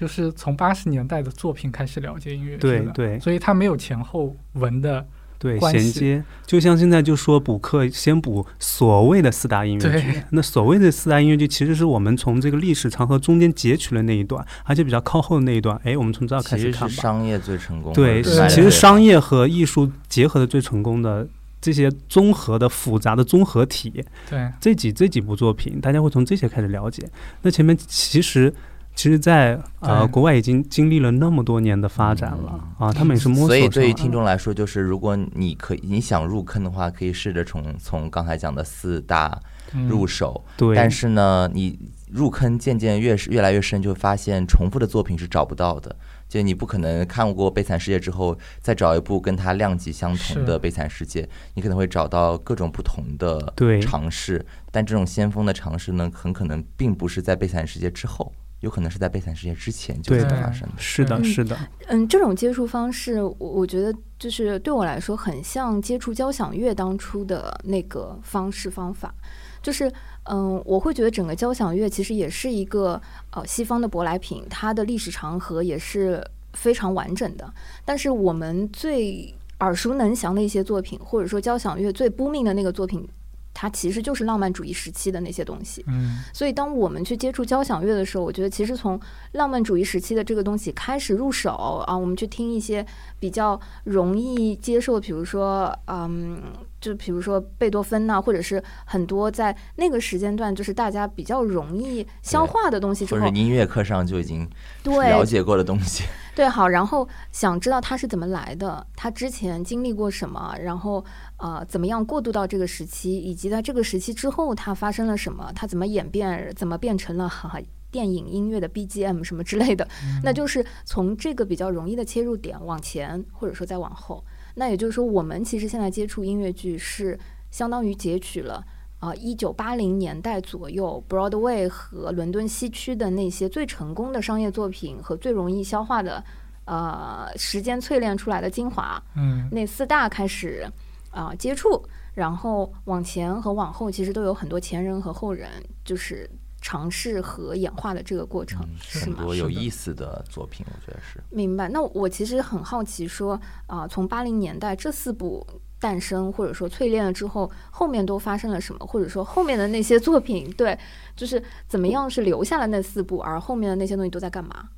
[0.00, 2.92] 就是从八十年代的作品开始了解音乐剧的。
[2.92, 5.06] 对对所以它没有前后文的。
[5.38, 10.22] 对，衔接，就像现在就说补课，先补所谓的四大音乐剧。
[10.32, 15.80] 那所谓的四大音乐剧，其实是我们从这个历史长河中间截取了那一段，而且比较靠后的那一段。
[15.82, 16.94] 哎，我们从这儿开始看吧。
[16.94, 21.26] 商业最成功的，对，对其实商业和艺术结合的最成功的
[21.58, 27.08] 这些综合的复杂的综合体，对，这几这几部作品，大家会从这些开始了解。
[27.40, 28.52] 那前面其实。
[28.94, 39.40] 其实在，呃国外已经经历了那么多年的发展了、啊，他们也是摸索所以对于听众来说，就是如果你可以你想入坑的话，可以试着从从刚才讲的四大
[39.72, 40.44] 嗯入手。
[40.56, 41.78] 对，但是呢，你
[42.10, 45.96] 入坑渐渐越是越来越深，就会发现重复的作品是找不到的。
[46.28, 51.22] 就你不可能看过《悲惨世界》之后，再找一部跟它量级相同的《悲惨世界》，
[51.54, 54.44] 你可能会找到各种不同的尝试。
[54.70, 60.74] 但这种先锋的尝试呢，很可能并不是在《悲惨世界》之后，有可能是在《悲惨世界》之前就对已经发生的。
[60.76, 61.24] 是的，嗯。
[61.24, 69.14] 是的，嗯，这种接触方式，我我觉得就是对我来说很像接触交响乐当初的那个方式方法，
[69.62, 69.90] 就是
[70.24, 77.52] 嗯，我会觉得整个交响乐其实也是一个呃西方的舶来品，它的历史长河也是非常完整的，
[77.84, 83.08] 但是我们最耳熟能详的一些作品，或者说交响乐最 booming 的那个作品，
[83.52, 85.84] 它其实就是浪漫主义时期的那些东西。
[85.88, 88.98] 嗯所以，当我们去接触交响乐的时候，我觉得其实从
[89.32, 92.84] 浪漫主义时期的这个东西开始入手啊，我们去听一些
[93.18, 96.40] 比较容易接受，比如说，嗯，
[96.80, 104.48] 就比如说贝多芬呐、或者是很多在那个时间段就是大家比较容易消化的东西之后或者是，音乐课上就已经
[104.82, 106.04] 对了解过的东西。
[106.34, 111.04] 对，好，然后想知道他是怎么来的，他之前经历过什么，然后
[111.36, 119.86] 呃，怎么样过渡到这个时期，以及在这个时期之后他发生了什么，他怎么演变，怎么变成了哈哈电影音乐的 BGM 什么之类的，
[120.22, 124.24] 那就是从这个比较容易的切入点往前，或者说再往后。
[124.60, 127.18] 那也就是说，我们其实现在接触音乐剧是
[127.50, 128.62] 相当于截取了。
[128.98, 136.22] 啊，一九八零年代左右，Broadway 和伦敦西区的那些最成功的商业作品和最容易消化的，
[136.66, 140.70] 呃，时间淬炼出来的精华，嗯那四大开始
[141.10, 145.48] 啊、接触，然后往前和往后，其实都有很多前人和后人，
[145.82, 146.28] 就是
[146.60, 149.16] 尝试和演化的这个过程，是吗？
[149.16, 151.22] 很多有意思的作品，我觉得是。
[151.30, 151.68] 明白。
[151.68, 155.46] 那我其实很好奇说，啊、从八零年代这四部
[155.78, 158.86] 诞生，或者说淬炼了之后，后面都发生了什么？
[158.86, 160.78] 或者说后面的那些作品，对，
[161.16, 164.68] 就是怎么样是留下了那四部，而后面的那些东西都在干嘛？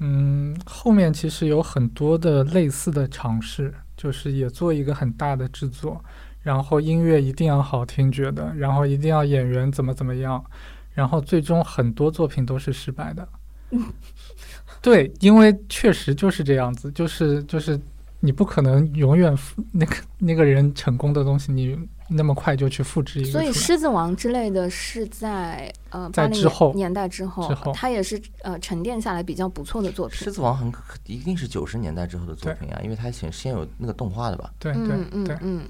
[0.00, 6.04] 嗯，后面其实有很多的类似的尝试，就是也做一个很大的制作，
[6.48, 10.42] 然后音乐一定要好听，觉得，然后一定要演员怎么怎么样，
[10.94, 13.28] 然后最终很多作品都是失败的。
[14.80, 17.78] 对，因为确实就是这样子，就是就是
[18.20, 19.36] 你不可能永远
[19.72, 23.48] 那个那个人成功的东西，你那么快就去复制一个所以。
[23.52, 30.32] 《狮子王》之类的是在呃在八零之后年代之后，之后它也是呃沉淀下来比较不错的作品狮。
[30.32, 34.50] 子王很可一定是九十年代之后的作品啊，因为它先先有那个动画的吧？
[34.58, 35.62] 对对对，嗯嗯嗯，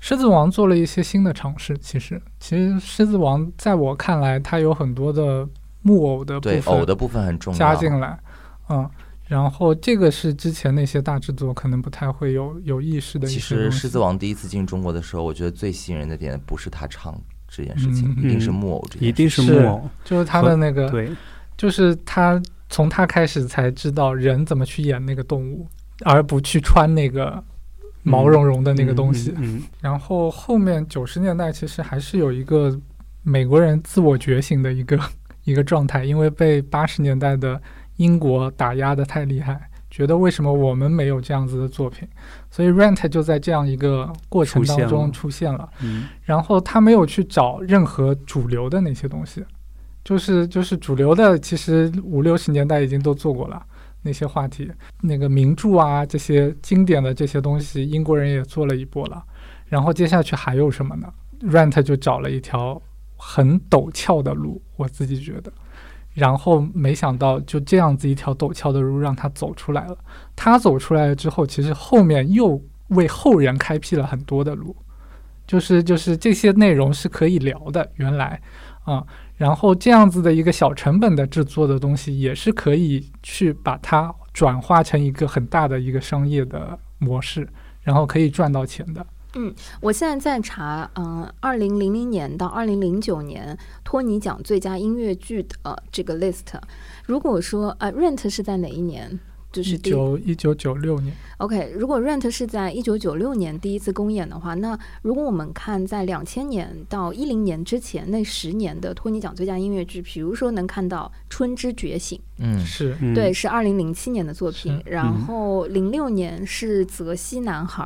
[0.00, 1.76] 狮子王做了一些新的尝试。
[1.78, 5.46] 其实，其实狮子王在我看来，它有很多的
[5.82, 7.58] 木偶的部对，分偶的部分很重要。
[7.58, 8.18] 加进来，
[8.68, 8.88] 嗯，
[9.26, 13.38] 然后这个是之前那些大制作可能不太会有有意识的其。
[13.38, 19.08] 实狮子王第一次进中国的时候，我觉得最吸引人的点不是他唱这件事情，嗯一定是嗯木偶这件事情。
[19.08, 21.10] 一定是是木偶，就是他的那个，对，
[21.56, 25.66] 就是他从他开始才知道人怎么去演那个动物，
[26.04, 27.42] 而不去穿那个
[28.08, 29.32] 毛茸茸的那个东西。
[29.36, 32.76] 嗯，嗯然后后面九十年代其实还是有一个
[33.22, 34.98] 美国人自我觉醒的一个
[35.44, 37.60] 一个状态，因为被八十年代的
[37.96, 42.06] 英国打压的太厉害，觉得为什么我们没有这样子的作品，
[42.50, 45.58] 所以 Rent 就在这样一个过程当中出现了。
[45.58, 45.70] 现了。
[45.82, 46.08] 嗯。
[46.24, 49.42] 然后他没有去找任何主流的那些东西，
[50.04, 53.62] 就是就是主流的，其实五六十年代已经都做过了
[54.08, 54.70] 那些话题，
[55.02, 59.22] 那个名著啊这些经典的这些东西，英国人也做了一波了。
[59.66, 62.80] 然后接下去还有什么呢？Rent 就找了一条
[63.18, 65.52] 很陡峭的路，我自己觉得。
[66.14, 69.98] 然后没想到就这样子一条陡峭的路让他走出来了。
[70.34, 74.74] 他走出来了之后，其实后面又为后人开辟了很多的路。
[75.46, 78.40] 就是就是这些内容是可以聊的，原来
[78.84, 79.04] 啊、
[79.38, 87.48] 然后这样子的一个小成本的制作的东西，也是可以去把它转化成一个很大的一个商业的模式，
[87.80, 89.06] 然后可以赚到钱的。
[89.34, 96.46] 嗯我现在在查，嗯、2二零零零年到二零零九年托尼奖最佳音乐剧的、这个 list。
[97.04, 99.20] 如果说呃，Rent 是在哪一年？
[99.58, 112.96] 就是一九一九九六年，OK，如果 Rent 是在一九九六年第一次公演的话，那如果我们看在两千年到一零年之前那十年的托尼奖最佳音乐剧，比如说能看到《春之觉醒》，嗯，是。
[113.00, 113.12] 嗯。
[113.14, 117.82] 对，是二零零七年的作品，然后零六年是《泽西男孩》，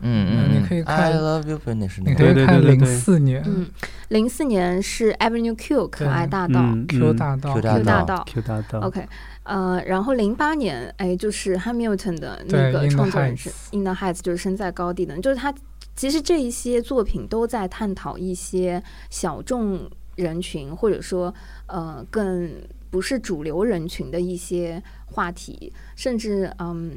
[0.00, 3.66] 嗯嗯，你可以看 I love you，那是那个你可以看零四年嗯，
[4.08, 7.54] 零四年是 Avenue Q 可爱大道、嗯 Q 大道。
[7.54, 8.24] Q 大道。
[8.26, 8.80] Q 大道。
[8.80, 9.06] OK，
[9.46, 15.54] 呃，然后零八年，哎，就是 Hamilton 的那个创作人是 In the Heights，就是身在高地的，就是他
[15.94, 21.32] 其实这一些作品都在探讨一些小众人群，或者说
[21.66, 22.52] 呃更
[22.90, 26.96] 不是主流人群的一些话题，甚至嗯。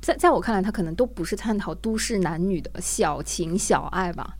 [0.00, 4.36] 在在我看来，他可能都不是探讨都市男女的小情小爱吧，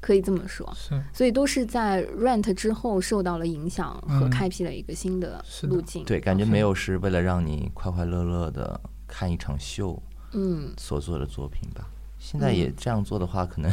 [0.00, 0.70] 可以这么说。
[0.74, 6.04] 是所以都是在 Rent 之后受到了影响和嗯开辟了一个新的路径。
[6.04, 10.00] 对，感觉没有是为了让你快快乐乐的看一场秀
[10.32, 11.88] 嗯，所做的作品吧。
[12.18, 13.70] 现在嗯也这样做的话，可能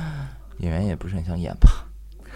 [0.58, 1.86] 演员也不是很想演吧。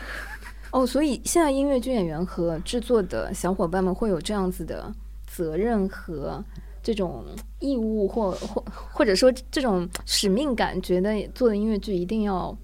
[0.72, 4.92] 哦，所以现在音乐剧演员和制作的小伙伴们会有这样子的
[5.26, 6.44] 责任和
[6.82, 7.24] 这种
[7.60, 12.56] 义务或或或者说这种使命感，觉得做的音乐剧一定要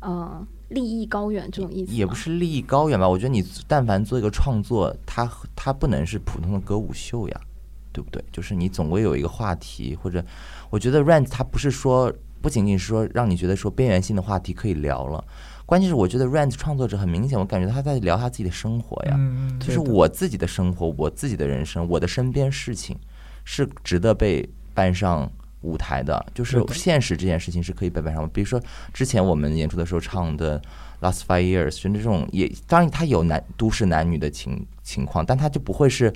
[0.00, 1.92] 呃利益高远这种意思？
[1.92, 3.08] 也不是利益高远吧。
[3.08, 7.40] 我觉得你但凡做一个创作，它它不能是普通的歌舞秀呀，
[7.92, 8.22] 对不对？
[8.32, 10.24] 就是你总归有一个话题，或者
[10.70, 15.24] 我觉得 Rant 它不是说不仅仅是说让你觉得说边缘性的话题可以聊了，
[15.64, 22.96] 关键是我觉得 Rant 创作者很明显，我感觉他在聊他自己的生活呀，嗯嗯，就是我自己的生活，我自己的人生，我的身边事情
[23.44, 25.30] 是值得被搬上
[25.62, 26.24] 舞台的。
[26.34, 28.60] 就是现实这件事情是可以被摆上，比如说
[28.92, 30.60] 之前我们演出的时候唱的
[31.00, 36.12] 《Last Five Years》，就那种也当然它有男都市男女的情情况，但它就不会是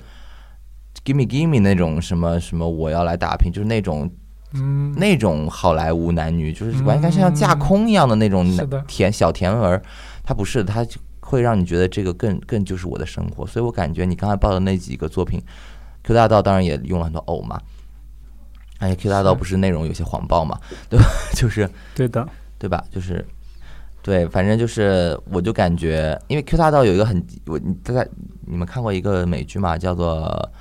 [1.03, 4.09] “gimme gimme” 那种什么什么我要来打拼，就是那种
[4.53, 8.45] 嗯，那种好莱坞男女，就是完全像架空一样的那种
[8.87, 9.81] 甜小甜文儿，
[10.23, 15.41] 它不是，它就会让你觉得这个更更就是我的生活，所以我感觉你刚才报的那几个作品
[16.03, 17.61] ，Q 大道当然也用了很多偶嘛，
[18.81, 20.59] 而且 Q 大道不是内容有些谎报嘛，
[20.89, 21.05] 对吧？
[21.33, 22.27] 就是对的，
[22.57, 22.83] 对吧？
[22.91, 23.23] 就是
[24.01, 28.03] 对，反正就是我就感觉，因为 Q 大道有一个很我你大家
[28.47, 30.51] 你们看过一个美剧嘛，叫做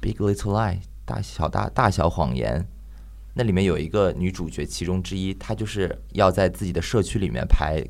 [0.02, 2.66] 《Big Little Lie》大小大大小谎言。
[3.34, 7.80] 那里面有一个女主角，其中之一，她就是要在自己的社区里面拍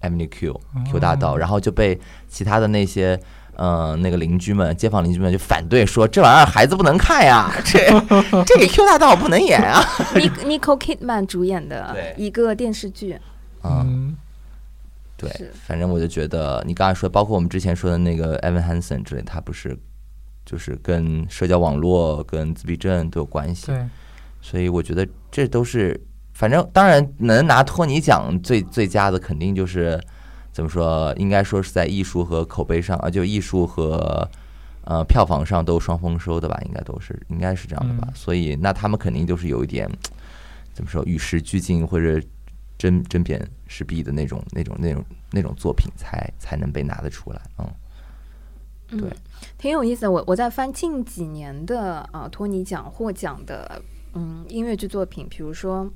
[0.00, 3.20] Avenue Q Q 大道，然后就被其他的那些
[3.56, 7.78] 呃那个邻居们、街坊邻居们就反对说，这玩意儿孩子不能看呀， 这
[8.44, 9.82] 这个 Q 大道不能演啊。
[10.14, 12.14] Nic- Nicole Kidman 主演的对。
[12.16, 13.18] 一个电视剧，
[13.62, 14.16] 嗯，嗯，
[15.16, 15.30] 对，
[15.66, 19.78] 反正我就觉得你刚才说，包括我们之前说的那个 Evan Hansen 之类，他不是
[20.44, 23.84] 就是跟社交网络、跟自闭症都有关系，对，
[24.42, 25.98] 所以我觉得这都是，
[26.34, 29.98] 反正当然能拿托尼奖最最佳的，肯定就是
[30.54, 34.30] 怎么说，应该说是在艺术和口碑上啊，就艺术和
[34.84, 38.06] 呃票房上都双丰收的吧，应该都是应该是这样的吧。
[38.08, 39.90] 嗯所以那他们肯定就是有一点
[40.72, 42.24] 怎么说与时俱进或者
[42.78, 47.66] 针针砭时弊的那种那种那种那种作品才才能被拿得出来，嗯。
[48.90, 49.10] 嗯对，
[49.58, 50.12] 挺有意思的。
[50.12, 53.82] 我我在翻近几年的啊、呃托尼奖获奖的
[54.12, 55.90] 嗯音乐剧作品，比如说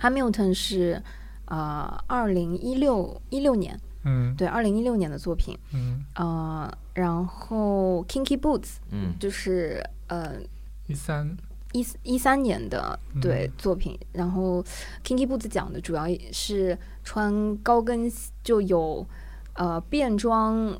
[0.00, 1.00] Hamilton》是
[1.46, 4.34] 呃二零一六一六年，嗯。
[4.36, 9.14] 对，二零一六年的作品，嗯，呃，然后《Kinky Boots》嗯。
[9.18, 10.36] 就是呃
[10.86, 11.36] 一三，
[11.72, 14.62] 一一三年的对、嗯作品，然后
[15.04, 18.10] Kinky Boots 讲的主要也是穿高跟
[18.42, 19.06] 就有
[19.54, 20.78] 呃变装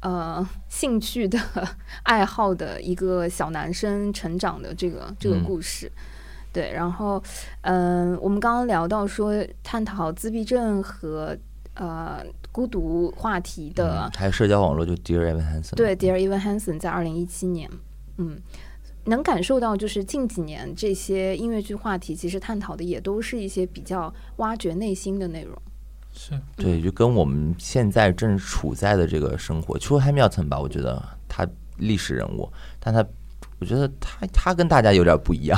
[0.00, 1.38] 呃兴趣的
[2.04, 5.44] 爱好的一个小男生成长的这个这个嗯。
[5.44, 5.90] 故事。
[6.52, 7.22] 对，然后
[7.62, 9.32] 嗯、我们刚刚聊到说
[9.62, 11.36] 探讨自闭症和
[11.74, 17.70] 呃孤独话题的嗯，还有社交网络就 Dear Evan Hansen，对，Dear Evan Hansen 在二零一七年，
[18.18, 18.38] 嗯，
[19.04, 25.56] 能感受到就是近几年这些音乐剧话题，其实探讨的也都是一些比较挖掘内心的内容。
[26.12, 31.46] 是，对，就跟我们现在正处在的这个生活，除了 Hamilton 吧，我觉得他
[31.78, 33.06] 历史人物，但他，
[33.60, 35.56] 我觉得他他跟大家有点不一样，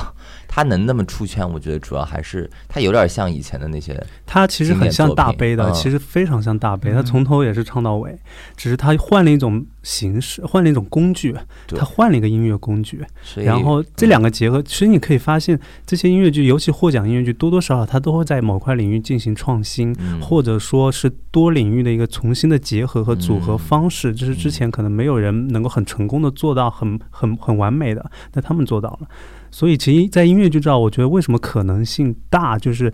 [0.55, 6.94] 他能那么出圈，我觉得主要还是他有点像以前的那些，他其实很像大悲的，其实非常像大悲，嗯。
[6.94, 8.14] 他从头也是唱到尾，
[8.55, 11.34] 只是他换了一种形式，换了一种工具，
[11.68, 13.03] 他换了一个音乐工具，
[13.36, 20.20] 然后这两个结合，其实你可以发现这些音乐剧，尤其获奖音乐剧，多多少少它都会在某块领域进行创新，嗯。
[20.20, 29.09] 或者说是多领域的一个重新的结合和组合嗯方式，这是之前可能没有人能够很成功的做到很很很完美的，那他们做到了。
[29.53, 32.92] 所以其实，在音乐剧照，我觉得为什么可能性大，就是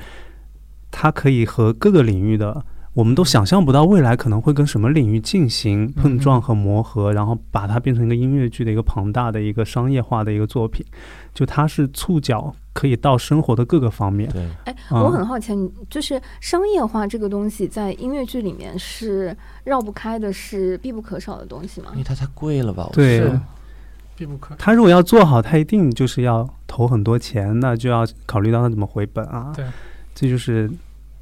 [0.90, 2.62] 它可以和各个领域的。
[2.94, 10.84] 我们都想象不到未来可能会跟什么领域进行碰撞和磨合，然后把它变成一个音乐剧的一个庞大的一个商业化的一个作品，
[11.32, 14.28] 就它是触角可以到生活的各个方面。
[14.30, 22.02] 对，哎，嗯我很好奇，你就是商业化这个东西在音乐剧里面是绕不开的，是必不可少的东西吗因为？
[22.02, 22.84] 它太贵了吧？
[22.88, 23.40] 我对觉得是
[24.18, 24.56] 必不可。
[24.56, 29.52] 他如果要做好，他一定就是要投很多钱，那就要考虑到他怎么回本啊。
[29.54, 29.64] 对，
[30.14, 30.68] 这就是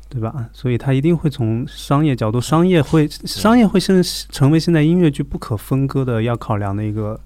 [0.08, 0.48] 对吧？
[0.52, 7.20] 所以他一定会从商业角度，商业会商业会甚至成为现在音乐剧不可分割的要考量的一个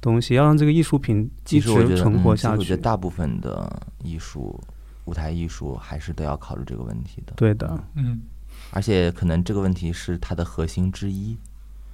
[0.00, 2.58] 东西，要让这个艺术品一其实我觉得，直存活嗯其实下去。
[2.58, 3.70] 我觉得大部分的
[4.02, 4.60] 艺术，
[5.04, 7.34] 舞台艺术还是都要考虑这个问题的。
[7.36, 8.20] 对的，嗯，
[8.70, 11.36] 而且可能这个问题是它的核心之一，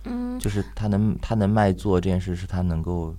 [0.04, 3.14] 嗯，就是他能他能卖座这件事是他能够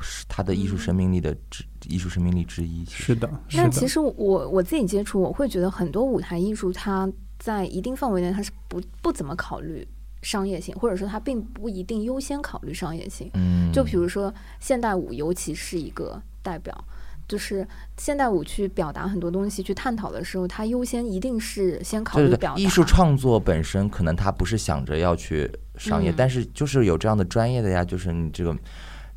[0.00, 2.84] 是他的艺术生命力的之艺术生命力之一。
[2.86, 9.86] 是的，是的，那其实我我自己接触，我会觉得很多舞台艺术它在一定范围内它是不不怎么考虑
[10.22, 13.30] 商业性，或者说它并不一定优先考虑商业性。
[13.34, 16.84] 嗯，就比如说现代舞，尤其是一个代表，
[17.32, 17.66] 就是
[17.96, 22.54] 现代舞去表达很多东西、去探讨的时候，它优先一定是先考对对对，虑表。
[22.58, 28.54] 艺术创作本身可能他不是想着要去商业，嗯但是就是有这样的专业的呀，就是你这个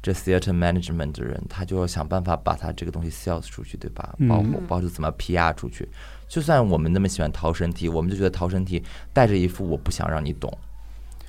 [0.02, 4.16] 这 theater management 的人，他就要想办法把他这个东西 sales 出去，对吧？
[4.30, 5.86] 包括嗯包括怎么 PR 出去。
[6.30, 10.50] 就算我们那么喜欢逃生题，我们就觉得逃生题带着一副我不想让你懂，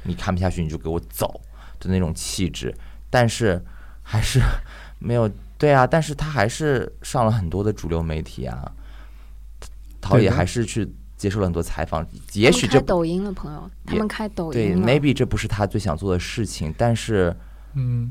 [0.05, 1.41] 你看不下去你就给我走
[1.81, 2.73] 的那种气质，
[3.11, 3.61] 但是
[4.05, 4.41] 还是
[5.01, 5.29] 没有
[5.59, 8.71] 对啊，但是他还是上了很多的主流媒体啊，
[10.01, 10.87] 陶冶还是去
[11.17, 14.77] 接受了很多采访，也许这抖音了，朋友，他们开抖音对。
[14.77, 17.35] maybe 这不是他最想做的事情，但是
[17.75, 18.11] 嗯，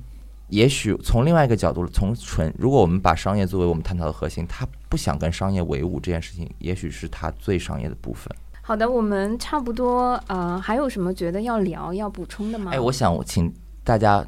[0.50, 8.28] 也许从另外一个角度，从纯如果我们把商业作为我们探讨的核心，他不想跟商业为伍这件事情，也许是他最商业的部分。
[8.62, 12.72] 好的，我们差不多呃，还有什么觉得要聊、要补充的吗？
[12.74, 14.26] 哎，我想请大家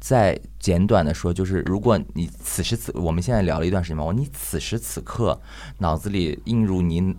[0.00, 5.40] 再简短的说，就是如果你此时此，我们现在聊了一段时间嘛，我你此时此刻
[5.78, 7.16] 脑子里映入你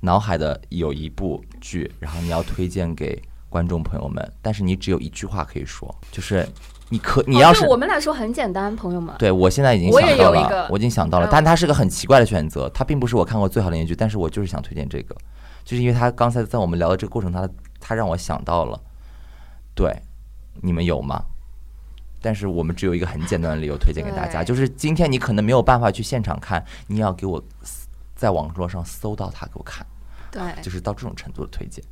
[0.00, 6.48] 脑海的有一部剧，然后你要推荐给观众朋友们，但是你只有一句话可以说，就是
[6.88, 9.14] 你可你哦要是、对我们来说很简单，朋友们。
[9.18, 15.16] 对我现在已经想到了我已经想到了但它是个很奇怪的选择，它并不是我看过最好的连续剧，但是我就是想推荐这个，
[15.64, 17.48] 就是因为他刚才在我们聊的这个过程，他
[17.80, 18.80] 他让我想到了，
[19.74, 19.92] 对，
[20.60, 21.24] 你们有吗？
[22.22, 27.42] 但是我们只有一个很简单的理由推荐给大家，就是今天你可能没有办法去现场看，你也要给我
[28.14, 29.84] 在网络上搜到它给我看，
[30.30, 31.84] 对，就是到这种程度的推荐。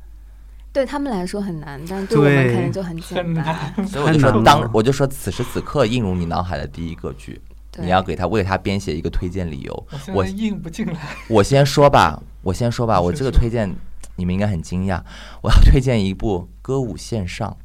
[0.73, 3.73] 对他们来说很难，但对我们对可能就很简单。
[3.85, 7.41] 所以我就说当我就说此时此刻映入你脑海的第一个剧，
[7.77, 9.87] 你要给他为他编写一个推荐理由。
[9.91, 10.97] 我现我在应不进来。
[11.27, 13.69] 我先说吧，我先说吧，我这个推荐
[14.15, 15.01] 你们应该很惊讶，
[15.41, 17.57] 我要推荐一部歌舞线上。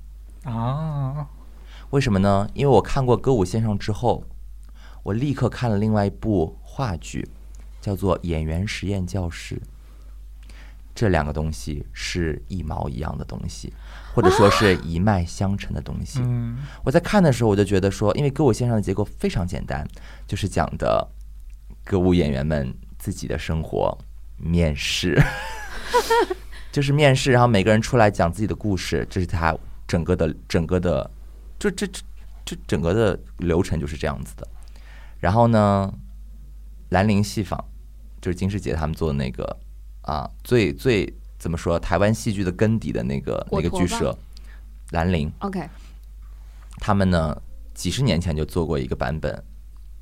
[0.43, 1.29] 啊，
[1.91, 2.49] 为什么呢？
[2.55, 4.24] 因为我看过歌舞线上之后，
[5.03, 7.28] 我立刻看了另外一部话剧，
[7.80, 9.55] 叫做《演员实验教室》。
[10.95, 13.70] 这两个东西是一毛一样的东西，
[14.14, 16.20] 或者说是一脉相承的东西。
[16.22, 19.87] 嗯，我在看的时候，我就觉得说，因为歌舞线上的结构非常简单，
[20.26, 21.07] 就是讲的
[21.84, 23.97] 歌舞演员们自己的生活，
[24.39, 25.22] 面试，
[26.72, 29.55] 就是面试，然后每个人出来讲自己的故事，这是他
[29.87, 31.11] 整个的整个的，
[31.71, 32.03] 就这这
[32.45, 34.47] 这整个的流程就是这样子的。
[35.19, 35.93] 然后呢，
[36.91, 37.62] 兰陵戏坊
[38.21, 39.57] 就是金世杰他们做的那个
[40.03, 44.17] 啊，最最怎么说，台湾戏剧的根底的那个那个剧社，
[44.91, 45.31] 兰陵。
[45.41, 45.69] OK，
[46.79, 47.37] 他们呢
[47.75, 49.43] 几十年前就做过一个版本，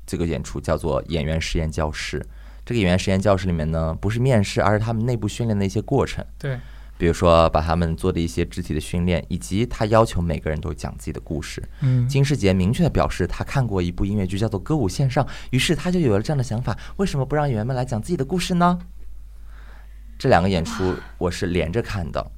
[0.05, 2.19] 这个演出叫做《演员实验教室》。
[2.65, 6.59] 这个演员实验教室里面呢，不是面试，而是他们内部训练的一些过程，对，
[6.97, 11.61] 比如说把他们做的一些肢体的训练，以及他要求每个人都讲自己的故事。
[11.81, 18.79] 嗯，金世杰明确的表示，他看过一部音乐剧叫做《歌舞线上》，于是他就有了这样的想法：为什么不让演员们来讲自己的故事呢？
[20.17, 22.31] 这两个演出我是连着看的，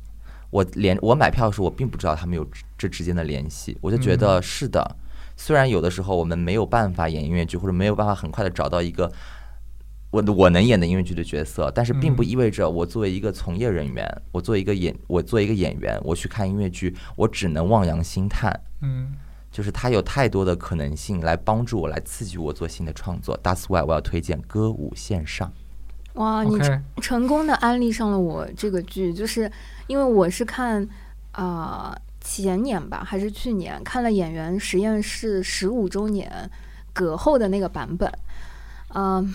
[0.50, 4.96] 我连我买票的时候，我并不知道他们有这这之间的联系，我就觉得是的。
[5.40, 9.12] 虽然有的时候我们没有办法演音乐剧，或者没有办法很快的找到一个
[10.10, 18.60] 我我能演的音乐剧的角色，但是并不嗯意味着我作为一个从业人员，我作为一个演，我作为一个演员，我去看音乐剧，我只能望洋兴叹。
[18.82, 19.14] 嗯，
[19.52, 23.38] 就是它有太多的可能性来帮助我，来刺激我做新的创作。
[23.44, 25.52] That's why 我要推荐歌舞线上。
[26.14, 26.58] 哇，你
[27.02, 29.52] 成功的安利上了我这个剧，就是
[29.88, 30.88] 因为我是看
[31.32, 36.30] 啊、呃前年吧，还是去年看了《演员实验室》十五周年
[36.92, 38.12] 隔后的那个版本，
[38.94, 39.34] 嗯、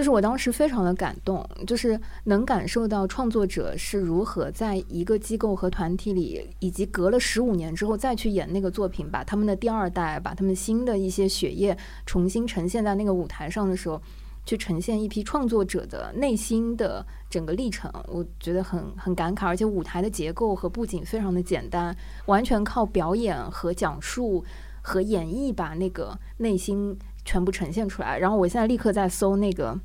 [0.00, 11.76] 就是我当时非常的感动，就是能感受到创作者是如何在一个机构和团体里，以及隔了十五年之后再去演那个作品，把他们的第二代，把他们新的一些血液
[12.06, 14.00] 重新呈现在那个舞台上的时候，
[14.46, 21.94] 去呈现一批创作者的内心的整个历程，我觉得很很感慨，而且舞台的结构和布景非常的简单，
[22.24, 24.42] 完全靠表演和讲述
[24.80, 28.18] 和演绎把那个内心全部呈现出来。
[28.18, 29.78] 然后我现在立刻在搜那个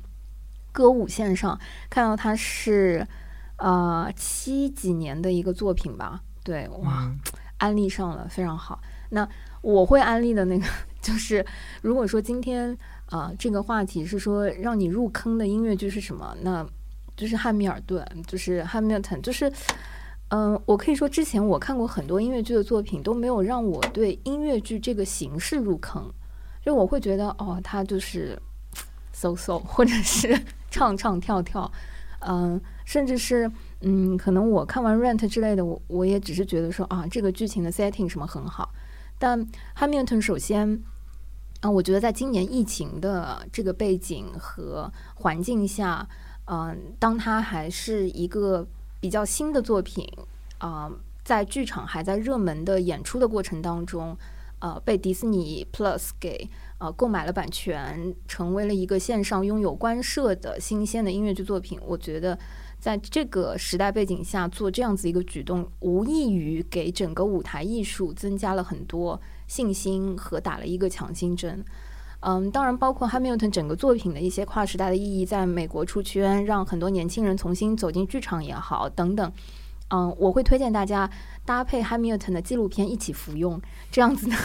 [0.76, 1.58] 歌舞线上，
[1.88, 3.06] 看到他是
[3.56, 7.18] 呃七几年的一个作品吧，对，哇，嗯
[7.56, 8.78] 安利上了，非常好。
[9.08, 9.26] 那
[9.62, 10.66] 我会安利的那个
[11.00, 11.42] 就是，
[11.80, 16.66] 如果说今天啊、这个话题是说让你入坑的音乐剧是什么，那
[17.16, 19.50] 就是汉密尔顿，就是汉密尔顿，就是。
[20.30, 26.12] 嗯，我可以说，之前我看过很多音乐剧的作品，都没有让我对音乐剧这个形式入坑。
[26.64, 28.36] 就我会觉得，哦，它就是
[29.16, 30.38] 搜搜， 或者是
[30.70, 31.72] 唱唱跳跳，
[32.20, 33.50] 嗯，甚至是
[33.80, 38.70] 嗯，可能我看完 Rent 之类的，我我也只是觉得说啊，这个剧情的 setting 什么很好。
[39.18, 39.46] 但
[39.78, 40.82] Hamilton 首先
[41.62, 46.06] 啊，我觉得在今年疫情的这个背景和环境下，
[46.44, 48.66] 嗯，当它还是一个
[49.00, 50.06] 比较新的作品
[50.58, 50.90] 啊，
[51.24, 54.14] 在剧场还在热门的演出的过程当中，
[54.60, 56.48] 呃，被迪士尼 Plus 给
[56.78, 62.38] 呃购买了版权，成为了一个线上拥有官摄的新鲜的音乐剧作品，我觉得。
[62.78, 71.64] 在这个时代背景下做这样子一个举动，无异于给整个舞台艺术增加了很多信心和打了一个强心针。
[72.20, 79.32] 嗯，当然，包括 Hamilton 整个作品的一些跨时代的意义，在美国出圈，让很多年轻人重新走进剧场也好，等等。
[79.88, 81.08] 嗯，我会推荐大家
[81.44, 83.60] 搭配 Hamilton 的纪录片一起服用，
[83.90, 84.36] 这样子呢，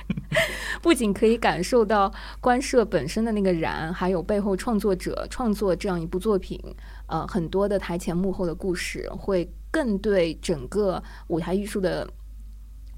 [0.82, 6.62] 不仅可以感受到官摄本身的那个燃，还有背后创作者创作这样一部作品，
[7.06, 12.06] 呃，很多的台前幕后的故事，会更对整个舞台艺术的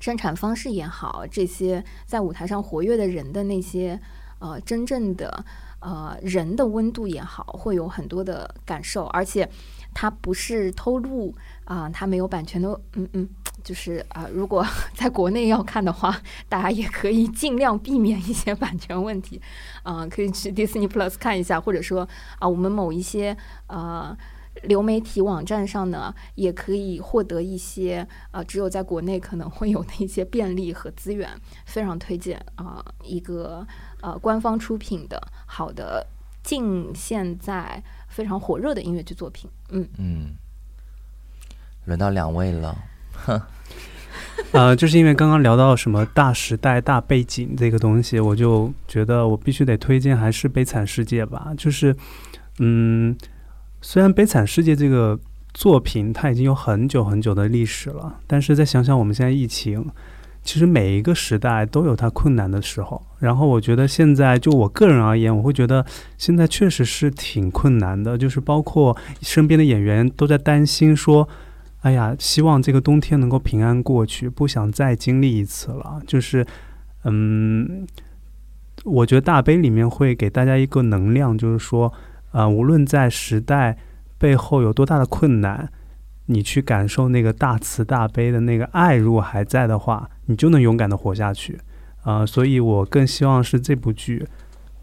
[0.00, 4.00] 生产方式也好，这些在舞台上活跃的人的那些
[4.40, 5.44] 呃真正的
[5.80, 9.48] 呃人的温度也好，会有很多的感受，而且
[9.94, 11.32] 它不是偷录。
[11.70, 13.28] 啊，它没有版权的，嗯嗯，
[13.62, 19.40] 就是啊，如果 在国内要看的话，大家也可以尽量避免一些版权问题，
[19.84, 22.08] 啊，可以去 Disney Plus 看一下，或者说
[22.40, 23.36] 啊，我们某一些
[23.68, 24.16] 呃
[24.64, 31.30] 流媒体网站上呢，也可以获得一些啊，只有在国内可能会有的一些便利和资源，
[31.66, 33.64] 非常推荐啊，一个
[34.00, 36.04] 呃官方出品的好的
[36.42, 39.88] 近现在非常火热的音乐剧作品，嗯。
[39.96, 40.34] 嗯。
[41.86, 42.76] 轮到两位了，
[43.12, 43.40] 哼，
[44.52, 51.52] 呃，就是因为刚刚聊到什么大时代、大背景这个东西，我就觉得我必须得推荐还是《悲惨世界》吧。
[51.56, 51.94] 就是，
[52.58, 53.16] 嗯，
[53.80, 55.18] 虽然《悲惨世界》这个
[55.54, 59.84] 作品它已经有很久很久的历史了，但是再想想我们现在疫情，
[60.42, 63.02] 其实每一个时代都有它困难的时候。
[63.18, 65.84] 然后我觉得现在就我个人而言，我会觉得
[66.18, 71.28] 现在确实是挺困难的，就是包括身边的演员都在担心说。
[71.80, 75.98] 哎呀，希望这个冬天能够平安过去，不想再经历一次了。
[76.06, 76.46] 就是，
[77.04, 77.86] 嗯，
[78.84, 81.90] 我觉得大悲里面会给大家一个能量，就是说，
[82.32, 83.78] 啊，无论在时代
[84.18, 85.72] 背后有多大的困难，
[86.26, 91.58] 你去感受那个大慈大悲的那个爱，如果还在的话，你就能勇敢的活下去。
[92.02, 94.26] 啊，所以我更希望是这部剧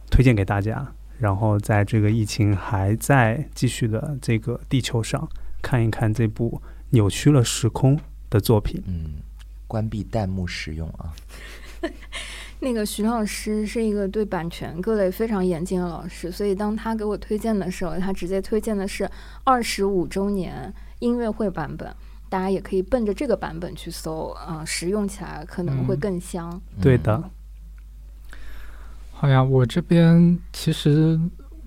[0.10, 0.84] 推荐给大家，
[1.20, 5.30] 然后在这个疫情还在继续的这个地球上
[5.62, 6.60] 看一看这部。
[6.90, 8.82] 扭曲了时空的作品。
[8.88, 9.16] 嗯，
[9.68, 11.14] 关闭弹幕使用啊。
[12.60, 19.08] 那个徐老师是一个对版权各类非常严谨的老师，所以当他给我推荐的时候，他直接推荐的是
[19.44, 21.96] 二十五周年音乐会版本。
[22.30, 26.62] 大家也可以奔着这个版本去搜啊，使用起来可能会更香。
[26.82, 27.30] 对的。
[29.12, 31.18] 好呀，我这边其实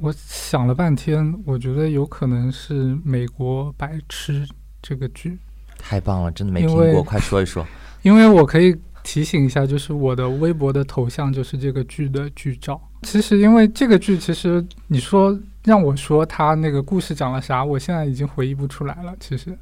[0.01, 4.47] 我想了半天，我觉得有可能是美国白痴。
[4.83, 5.39] 这个剧
[5.79, 7.67] 太棒了，真的没听过，快说一说。
[8.03, 12.81] 因为我可以提醒一下，就是我的微博的头像就是这个剧的剧照。
[13.03, 19.15] 其实，因为这个剧，其实你说让我说它那个故事讲了啥，我现在已经回忆不出来了。
[19.19, 19.57] 其实，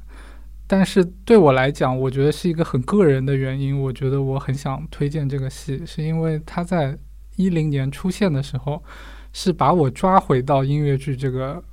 [0.67, 3.79] 但是对我来讲，我觉得是一个很个人的原因。
[3.79, 6.97] 我觉得我很想推荐这个戏，是因为它在
[7.37, 8.83] 一零年出现的时候，
[9.31, 11.63] 是把我抓回到音乐剧这个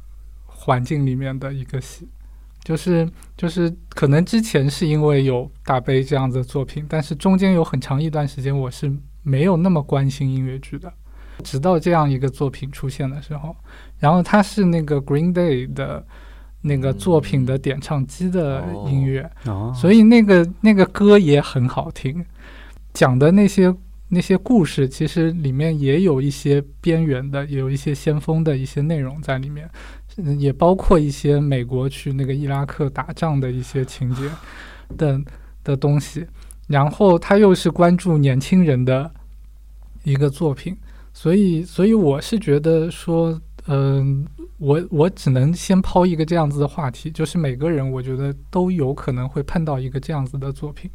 [0.47, 2.09] 环境里面的一个戏。
[2.67, 8.93] 就是就是，可能之前是因为有大悲这样子的作品，但是中间有很长一段时间我是
[9.23, 10.93] 没有那么关心音乐剧的，
[11.45, 13.55] 直到这样一个作品出现的时候，
[14.01, 16.05] 然后它是那个 Green Day 的
[16.61, 19.31] 那个作品的点唱机的音乐，
[19.73, 22.27] 所以那个那个歌也很好听，
[22.93, 23.73] 讲的那些
[24.09, 29.71] 那些故事其实里面也有一些边缘的，也有一些先锋的一些内容在里面。
[30.39, 34.31] 也包括一些美国去那个伊拉克打仗的一些情节
[34.97, 35.21] 的
[35.63, 36.27] 的东西，
[36.69, 39.11] 然后他又是关注年轻人的
[40.05, 40.77] 一个作品，
[41.13, 44.27] 所以，所以我是觉得说，嗯，
[44.59, 50.91] 我我只能先抛一个这样子的话题，就是每个人我觉得都有可能会碰到一个这样子的作品。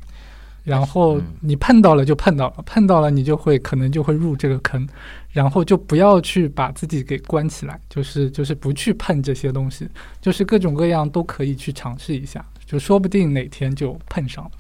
[0.64, 4.88] 然后你碰到了就碰到了，碰到了你就会可能就会入这个坑，
[5.32, 9.90] 然后就不要去把自己给关起来，就是就是不去碰这些东西，
[10.22, 14.52] 就是各种各样都可以去尝试一下，就说不定哪天就碰上了。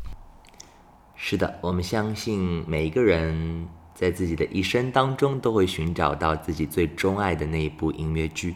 [1.15, 8.55] 是的，我们相信每一个人在自己的一生当中都会寻找到自己最钟爱的那一部音乐剧。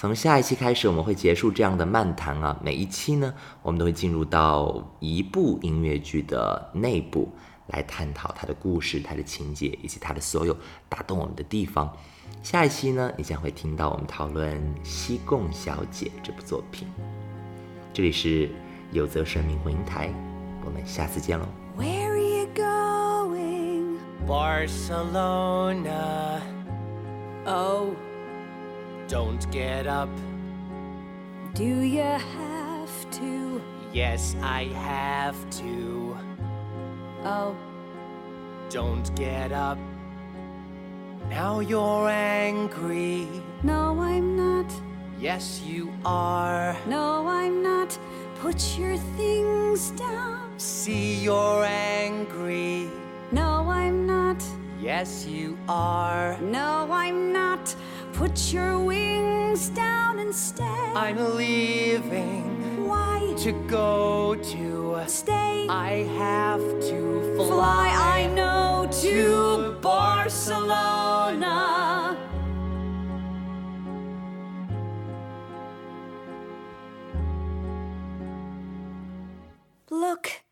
[0.00, 2.58] 从下一期开始，我们会结束这样的漫谈啊。
[2.64, 7.30] 每一期呢，我们都会进入到一部音乐剧的内部，
[7.66, 10.56] 来探讨它的故事、它的情节以及它的所有
[10.88, 11.94] 打动我们的地方。
[12.42, 16.88] 下一期呢，你将会听到我们讨论《西贡小姐》这部作品。
[17.92, 18.48] 这里是
[18.92, 20.10] 有则神明回音台，
[20.64, 21.44] 我们下次见喽。
[21.76, 23.98] Where are you going?
[24.26, 25.60] Barcelona,
[27.44, 27.90] Oh,
[29.10, 30.08] don't get up.
[31.54, 33.60] do you have to?
[33.92, 36.16] Yes, I have to.
[37.24, 37.56] Oh,
[38.70, 39.78] Don't get up.
[41.28, 43.26] Now you're angry.
[43.64, 44.72] no, I'm not.
[45.18, 46.76] Yes, you are.
[46.86, 47.98] No, I'm not.
[48.36, 50.56] Put your things down.
[50.56, 52.88] See, you're angry.
[53.32, 54.40] No, I'm not.
[54.80, 56.38] Yes, you are.
[56.40, 57.74] No, I'm not.
[58.20, 60.92] Put your wings down and stay.
[60.94, 63.32] I'm leaving Why?
[63.38, 65.02] to go to.
[65.06, 65.66] Stay.
[65.70, 67.46] I have to fly.
[67.46, 71.56] Fly, I know, to Barcelona.
[79.88, 80.42] Look,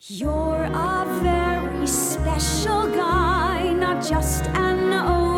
[0.00, 5.29] you're a very special guy, not just an overnight.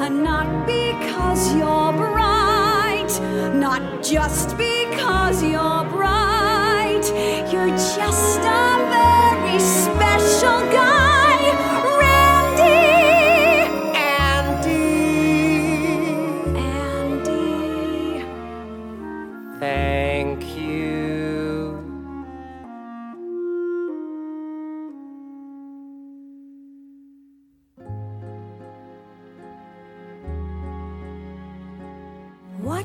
[0.00, 3.12] And not because you're bright,
[3.52, 7.04] not just because you're bright.
[7.52, 11.36] You're just a very special guy,
[12.00, 12.80] Randy.
[14.16, 14.80] Andy.
[16.56, 17.60] Andy.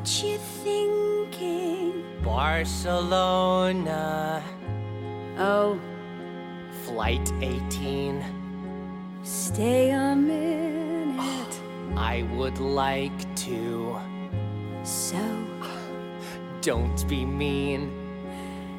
[0.06, 2.03] What you thinking?
[2.24, 3.74] Barcelona.
[5.39, 5.80] Oh,
[6.84, 8.24] Flight 18.
[9.24, 11.60] stay a minute.
[11.95, 13.97] I would like to.
[14.84, 15.18] So,
[16.62, 17.91] Don't be mean.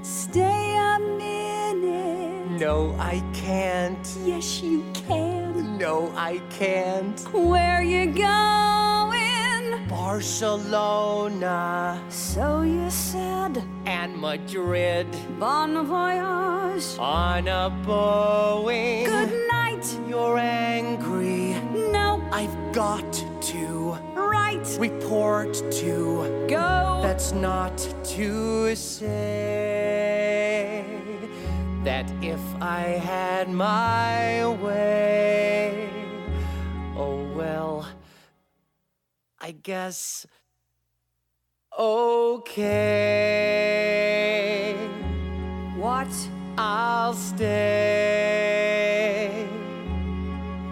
[0.02, 2.60] stay a minute.
[2.60, 4.16] No, I can't.
[4.24, 5.76] Yes, you can.
[5.76, 7.18] No, I can't.
[7.34, 8.95] Where you going?
[10.06, 16.96] Barcelona So you said, and Madrid Bon voyage.
[16.96, 19.04] on a Boeing.
[19.04, 19.84] Good night.
[20.08, 21.56] You're angry.
[21.90, 23.12] No, I've got
[23.50, 24.64] to right.
[24.78, 26.46] report to.
[26.48, 27.00] Go.
[27.02, 27.76] That's not
[28.14, 29.10] to say
[31.82, 35.85] that if I had my way,
[39.46, 40.26] I guess.
[41.78, 42.64] Okay,
[45.76, 46.08] What?
[46.58, 47.46] I'll stay.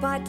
[0.00, 0.28] But